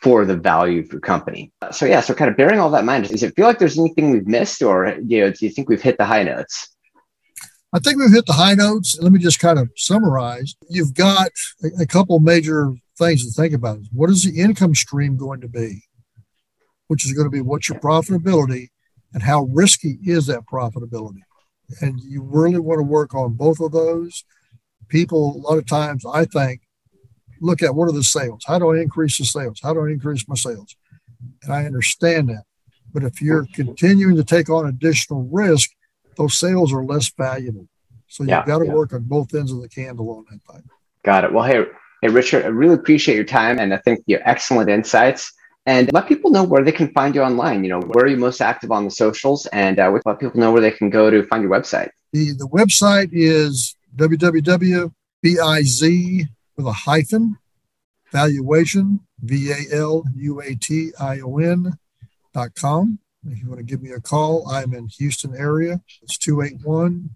for 0.02 0.26
the 0.26 0.36
value 0.36 0.80
of 0.80 0.92
your 0.92 1.02
company. 1.02 1.52
So 1.72 1.86
yeah, 1.86 2.00
so 2.00 2.14
kind 2.14 2.32
of 2.32 2.38
bearing 2.38 2.60
all 2.60 2.70
that 2.72 2.80
in 2.80 2.86
mind, 2.86 3.10
does 3.10 3.24
it 3.24 3.36
feel 3.36 3.46
like 3.46 3.60
there's 3.60 3.78
anything 3.78 4.12
we've 4.12 4.28
missed, 4.28 4.62
or 4.62 4.98
you 5.06 5.22
know, 5.22 5.32
do 5.32 5.46
you 5.46 5.52
think 5.52 5.68
we've 5.68 5.82
hit 5.82 5.98
the 5.98 6.06
high 6.06 6.24
notes? 6.24 6.70
I 7.72 7.80
think 7.80 7.98
we've 7.98 8.12
hit 8.12 8.26
the 8.26 8.34
high 8.34 8.56
notes. 8.56 8.98
Let 9.00 9.12
me 9.12 9.20
just 9.20 9.40
kind 9.40 9.60
of 9.60 9.70
summarize. 9.76 10.56
You've 10.70 10.94
got 10.94 11.32
a, 11.64 11.84
a 11.84 11.86
couple 11.86 12.20
major 12.20 12.74
things 12.98 13.26
to 13.26 13.32
think 13.32 13.54
about. 13.54 13.80
What 13.92 14.10
is 14.10 14.24
the 14.24 14.40
income 14.40 14.74
stream 14.74 15.18
going 15.18 15.42
to 15.42 15.48
be? 15.48 15.84
Which 16.88 17.06
is 17.06 17.14
going 17.14 17.26
to 17.26 17.32
be 17.32 17.42
what's 17.42 17.70
your 17.70 17.80
profitability 17.80 18.70
and 19.14 19.22
how 19.22 19.44
risky 19.52 20.00
is 20.04 20.26
that 20.28 20.46
profitability? 20.52 21.22
And 21.82 22.00
you 22.00 22.24
really 22.24 22.60
want 22.60 22.80
to 22.80 22.84
work 22.84 23.14
on 23.14 23.34
both 23.34 23.60
of 23.60 23.72
those. 23.72 24.24
People, 24.88 25.36
a 25.36 25.40
lot 25.50 25.58
of 25.60 25.68
times, 25.68 26.04
I 26.12 26.26
think, 26.26 26.62
look 27.42 27.62
at 27.62 27.74
what 27.74 27.90
are 27.90 27.94
the 27.94 28.04
sales? 28.04 28.44
How 28.46 28.60
do 28.60 28.72
I 28.72 28.80
increase 28.80 29.18
the 29.18 29.26
sales? 29.26 29.60
How 29.62 29.74
do 29.74 29.86
I 29.86 29.90
increase 29.90 30.28
my 30.28 30.36
sales? 30.36 30.76
And 31.44 31.54
I 31.54 31.66
understand 31.66 32.30
that. 32.30 32.44
But 32.94 33.04
if 33.04 33.22
you're 33.22 33.46
continuing 33.54 34.16
to 34.16 34.24
take 34.24 34.50
on 34.50 34.68
additional 34.68 35.28
risk, 35.32 35.72
those 36.18 36.40
sales 36.40 36.74
are 36.74 36.84
less 36.84 37.10
valuable. 37.10 37.68
So 38.08 38.24
you've 38.24 38.30
yeah, 38.30 38.46
got 38.46 38.60
to 38.60 38.66
yeah. 38.66 38.74
work 38.74 38.94
on 38.94 39.04
both 39.04 39.34
ends 39.34 39.52
of 39.52 39.62
the 39.62 39.70
candle 39.70 40.10
on 40.12 40.26
that 40.32 40.42
thing. 40.52 40.64
Got 41.04 41.24
it. 41.24 41.34
Well, 41.34 41.46
hey, 41.46 41.66
hey, 42.02 42.10
Richard, 42.10 42.44
I 42.44 42.48
really 42.48 42.74
appreciate 42.74 43.16
your 43.16 43.24
time 43.24 43.60
and 43.60 43.74
I 43.74 43.78
think 43.78 44.04
your 44.08 44.22
excellent 44.28 44.70
insights. 44.70 45.32
And 45.66 45.92
let 45.94 46.08
people 46.08 46.32
know 46.32 46.44
where 46.44 46.64
they 46.64 46.72
can 46.72 46.92
find 46.94 47.14
you 47.14 47.22
online. 47.22 47.64
You 47.64 47.70
know, 47.70 47.82
where 47.82 48.06
are 48.06 48.08
you 48.08 48.18
most 48.18 48.42
active 48.42 48.72
on 48.72 48.86
the 48.86 48.92
socials, 48.92 49.46
and 49.48 49.78
uh, 49.78 49.92
let 50.04 50.20
people 50.20 50.40
know 50.40 50.52
where 50.52 50.62
they 50.62 50.72
can 50.72 50.90
go 50.90 51.12
to 51.12 51.28
find 51.28 51.44
your 51.44 51.52
website. 51.52 51.90
The 52.12 52.32
the 52.32 52.48
website 52.48 53.10
is 53.12 53.76
www.biz 53.96 54.92
with 56.60 56.68
a 56.68 56.74
hyphen 56.74 57.38
valuation 58.12 59.00
v 59.24 59.50
a 59.50 59.74
l 59.74 60.04
u 60.14 60.42
a 60.42 60.56
t 60.56 60.92
i 61.00 61.22
o 61.22 61.38
n 61.38 61.80
dot 62.34 62.54
com. 62.54 63.00
If 63.26 63.42
you 63.42 63.48
want 63.48 63.60
to 63.60 63.66
give 63.66 63.82
me 63.82 63.92
a 63.92 64.02
call, 64.02 64.46
I'm 64.50 64.74
in 64.74 64.88
Houston 64.88 65.34
area. 65.38 65.80
It's 66.02 66.18
281 66.18 67.12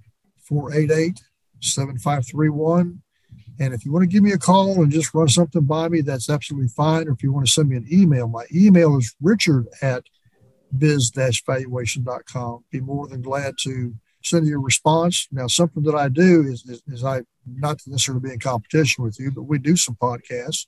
488 0.48 1.22
7531. 1.60 3.02
And 3.60 3.74
if 3.74 3.84
you 3.84 3.92
want 3.92 4.04
to 4.04 4.14
give 4.14 4.24
me 4.24 4.32
a 4.32 4.38
call 4.38 4.82
and 4.82 4.90
just 4.90 5.14
run 5.14 5.28
something 5.28 5.64
by 5.64 5.90
me, 5.90 6.00
that's 6.00 6.30
absolutely 6.30 6.70
fine. 6.70 7.10
Or 7.10 7.12
if 7.12 7.22
you 7.22 7.34
want 7.34 7.46
to 7.46 7.52
send 7.52 7.68
me 7.68 7.76
an 7.76 7.88
email, 7.92 8.30
my 8.30 8.46
email 8.56 8.98
is 8.98 9.14
richard 9.22 9.68
at 9.82 10.04
biz-valuation.com. 10.78 12.64
Be 12.72 12.80
more 12.80 13.08
than 13.10 13.22
glad 13.22 13.56
to 13.64 13.94
send 14.24 14.48
you 14.48 14.56
a 14.56 14.60
response. 14.60 15.28
Now, 15.32 15.48
something 15.48 15.84
that 15.84 15.96
I 15.96 16.10
do 16.10 16.44
is, 16.44 16.66
is, 16.66 16.82
is 16.88 17.04
I 17.04 17.24
not 17.46 17.80
necessarily 17.86 18.22
be 18.22 18.34
in 18.34 18.40
competition 18.40 19.04
with 19.04 19.20
you, 19.20 19.32
but 19.32 19.44
we 19.44 19.60
do 19.60 19.76
some 19.76 19.96
podcasts. 19.96 20.66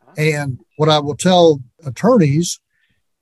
Uh-huh. 0.00 0.14
And 0.16 0.58
what 0.76 0.88
I 0.88 0.98
will 0.98 1.16
tell 1.16 1.60
attorneys 1.84 2.60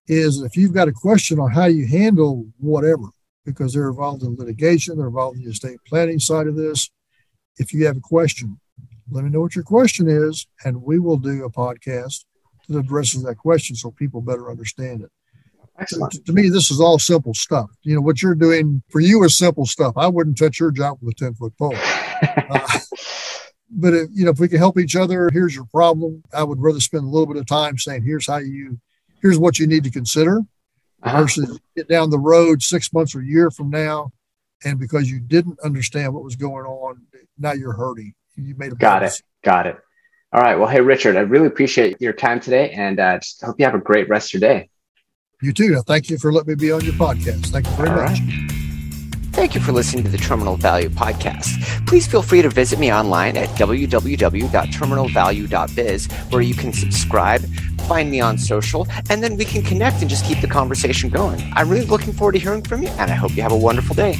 is 0.07 0.43
if 0.43 0.57
you've 0.57 0.75
got 0.75 0.89
a 0.89 0.93
question 0.93 1.39
on 1.39 1.53
how 1.53 1.67
you 1.67 1.87
handle 1.87 2.47
whatever, 2.59 3.05
because 3.45 3.73
they're 3.73 3.89
involved 3.89 4.23
in 4.23 4.37
litigation, 4.37 4.97
they're 4.97 5.07
involved 5.07 5.39
in 5.39 5.45
the 5.45 5.51
estate 5.51 5.79
planning 5.87 6.19
side 6.19 6.47
of 6.47 6.57
this. 6.57 6.91
If 7.59 7.73
you 7.73 7.87
have 7.87 7.97
a 7.97 8.01
question, 8.01 8.59
let 9.11 9.25
me 9.25 9.31
know 9.31 9.41
what 9.41 9.55
your 9.55 9.65
question 9.65 10.09
is, 10.09 10.47
and 10.65 10.83
we 10.83 10.99
will 10.99 11.17
do 11.17 11.45
a 11.45 11.51
podcast 11.51 12.25
that 12.69 12.79
addresses 12.79 13.23
that 13.23 13.37
question 13.37 13.77
so 13.77 13.91
people 13.91 14.21
better 14.21 14.51
understand 14.51 15.03
it. 15.03 15.11
Excellent. 15.81 16.25
To, 16.27 16.33
me, 16.33 16.49
this 16.49 16.71
is 16.71 16.81
all 16.81 16.99
simple 16.99 17.35
stuff. 17.35 17.71
You 17.83 17.95
know, 17.95 18.03
what 18.03 18.23
you're 18.23 18.35
doing 18.35 18.83
for 18.91 19.01
you 19.01 19.25
is 19.25 19.37
simple 19.37 19.67
stuff. 19.67 19.95
I 19.97 20.07
wouldn't 20.07 20.39
touch 20.39 20.61
your 20.61 20.71
job 20.71 20.99
with 21.01 21.15
a 21.15 21.25
10 21.25 21.35
foot 21.35 21.57
pole. 21.59 21.77
Uh, 22.23 22.79
but 23.71 23.95
if, 23.95 24.09
you 24.13 24.25
know, 24.25 24.31
if 24.31 24.39
we 24.41 24.49
can 24.49 24.59
help 24.59 24.79
each 24.79 24.95
other, 24.95 25.31
here's 25.33 25.55
your 25.55 25.65
problem. 25.67 26.23
I 26.35 26.43
would 26.43 26.61
rather 26.61 26.81
spend 26.81 27.05
a 27.05 27.07
little 27.07 27.27
bit 27.27 27.37
of 27.37 27.47
time 27.47 27.79
saying, 27.79 28.03
here's 28.03 28.27
how 28.27 28.39
you 28.39 28.79
here's 29.23 29.39
what 29.39 29.59
you 29.59 29.67
need 29.67 29.85
to 29.85 29.91
consider 29.91 30.41
uh-huh. 31.03 31.23
versus 31.23 31.59
get 31.77 31.89
down 31.89 32.11
the 32.11 32.19
road 32.19 32.63
six 32.63 32.93
months 32.93 33.15
or 33.15 33.21
a 33.21 33.25
year 33.25 33.51
from 33.51 33.71
now. 33.71 34.11
And 34.65 34.79
because 34.79 35.11
you 35.11 35.21
didn't 35.21 35.59
understand 35.61 36.13
what 36.13 36.25
was 36.25 36.37
going 36.37 36.67
on, 36.67 37.01
now 37.39 37.53
you're 37.53 37.73
hurting. 37.73 38.13
You 38.37 38.55
made 38.57 38.73
a 38.73 38.75
got 38.75 39.03
it. 39.03 39.23
Got 39.43 39.67
it. 39.67 39.79
All 40.33 40.41
right. 40.41 40.57
Well, 40.57 40.69
hey, 40.69 40.81
Richard, 40.81 41.17
I 41.17 41.21
really 41.21 41.47
appreciate 41.47 42.01
your 42.01 42.13
time 42.13 42.41
today 42.41 42.71
and 42.73 43.01
uh, 43.01 43.19
just 43.19 43.43
hope 43.43 43.59
you 43.59 43.65
have 43.65 43.75
a 43.75 43.79
great 43.79 44.09
rest 44.09 44.35
of 44.35 44.41
your 44.41 44.49
day. 44.49 44.69
You 45.43 45.55
too. 45.55 45.81
Thank 45.87 46.11
you 46.11 46.19
for 46.19 46.31
letting 46.33 46.51
me 46.51 46.55
be 46.55 46.71
on 46.71 46.85
your 46.85 46.93
podcast. 46.95 47.47
Thank 47.47 47.67
you 47.67 47.73
very 47.73 47.89
All 47.89 47.97
much. 47.97 48.21
Right. 48.21 48.51
Thank 49.33 49.55
you 49.55 49.63
for 49.63 49.73
listening 49.73 50.05
to 50.05 50.11
the 50.11 50.19
Terminal 50.19 50.57
Value 50.57 50.91
Podcast. 50.91 51.87
Please 51.87 52.07
feel 52.07 52.21
free 52.21 52.43
to 52.43 52.51
visit 52.51 52.79
me 52.79 52.93
online 52.93 53.39
at 53.39 53.49
www.terminalvalue.biz, 53.51 56.07
where 56.31 56.43
you 56.43 56.53
can 56.53 56.75
subscribe, 56.75 57.41
find 57.89 58.11
me 58.11 58.21
on 58.21 58.37
social, 58.37 58.87
and 59.09 59.23
then 59.23 59.39
we 59.39 59.47
can 59.47 59.63
connect 59.63 60.03
and 60.03 60.11
just 60.11 60.27
keep 60.27 60.43
the 60.43 60.47
conversation 60.47 61.09
going. 61.09 61.41
I'm 61.55 61.71
really 61.71 61.87
looking 61.87 62.13
forward 62.13 62.33
to 62.33 62.39
hearing 62.39 62.63
from 62.63 62.83
you, 62.83 62.89
and 62.89 63.11
I 63.11 63.15
hope 63.15 63.35
you 63.35 63.41
have 63.43 63.53
a 63.53 63.57
wonderful 63.57 63.97
day. 63.97 64.17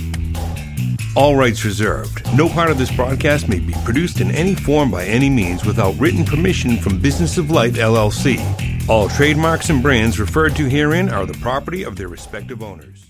All 1.17 1.37
rights 1.37 1.67
reserved. 1.67 2.23
No 2.35 2.49
part 2.49 2.71
of 2.71 2.79
this 2.79 2.91
broadcast 2.95 3.47
may 3.47 3.59
be 3.59 3.75
produced 3.85 4.23
in 4.23 4.31
any 4.31 4.55
form 4.55 4.91
by 4.91 5.05
any 5.05 5.29
means 5.29 5.67
without 5.67 5.95
written 5.99 6.25
permission 6.25 6.79
from 6.79 6.99
Business 6.99 7.37
of 7.37 7.51
Life 7.51 7.75
LLC. 7.75 8.39
All 8.91 9.09
trademarks 9.09 9.71
and 9.71 9.85
brands 9.85 10.19
referred 10.19 10.57
to 10.57 10.69
herein 10.69 11.11
are 11.11 11.25
the 11.25 11.39
property 11.39 11.85
of 11.85 11.95
their 11.95 12.09
respective 12.09 12.61
owners. 12.61 13.07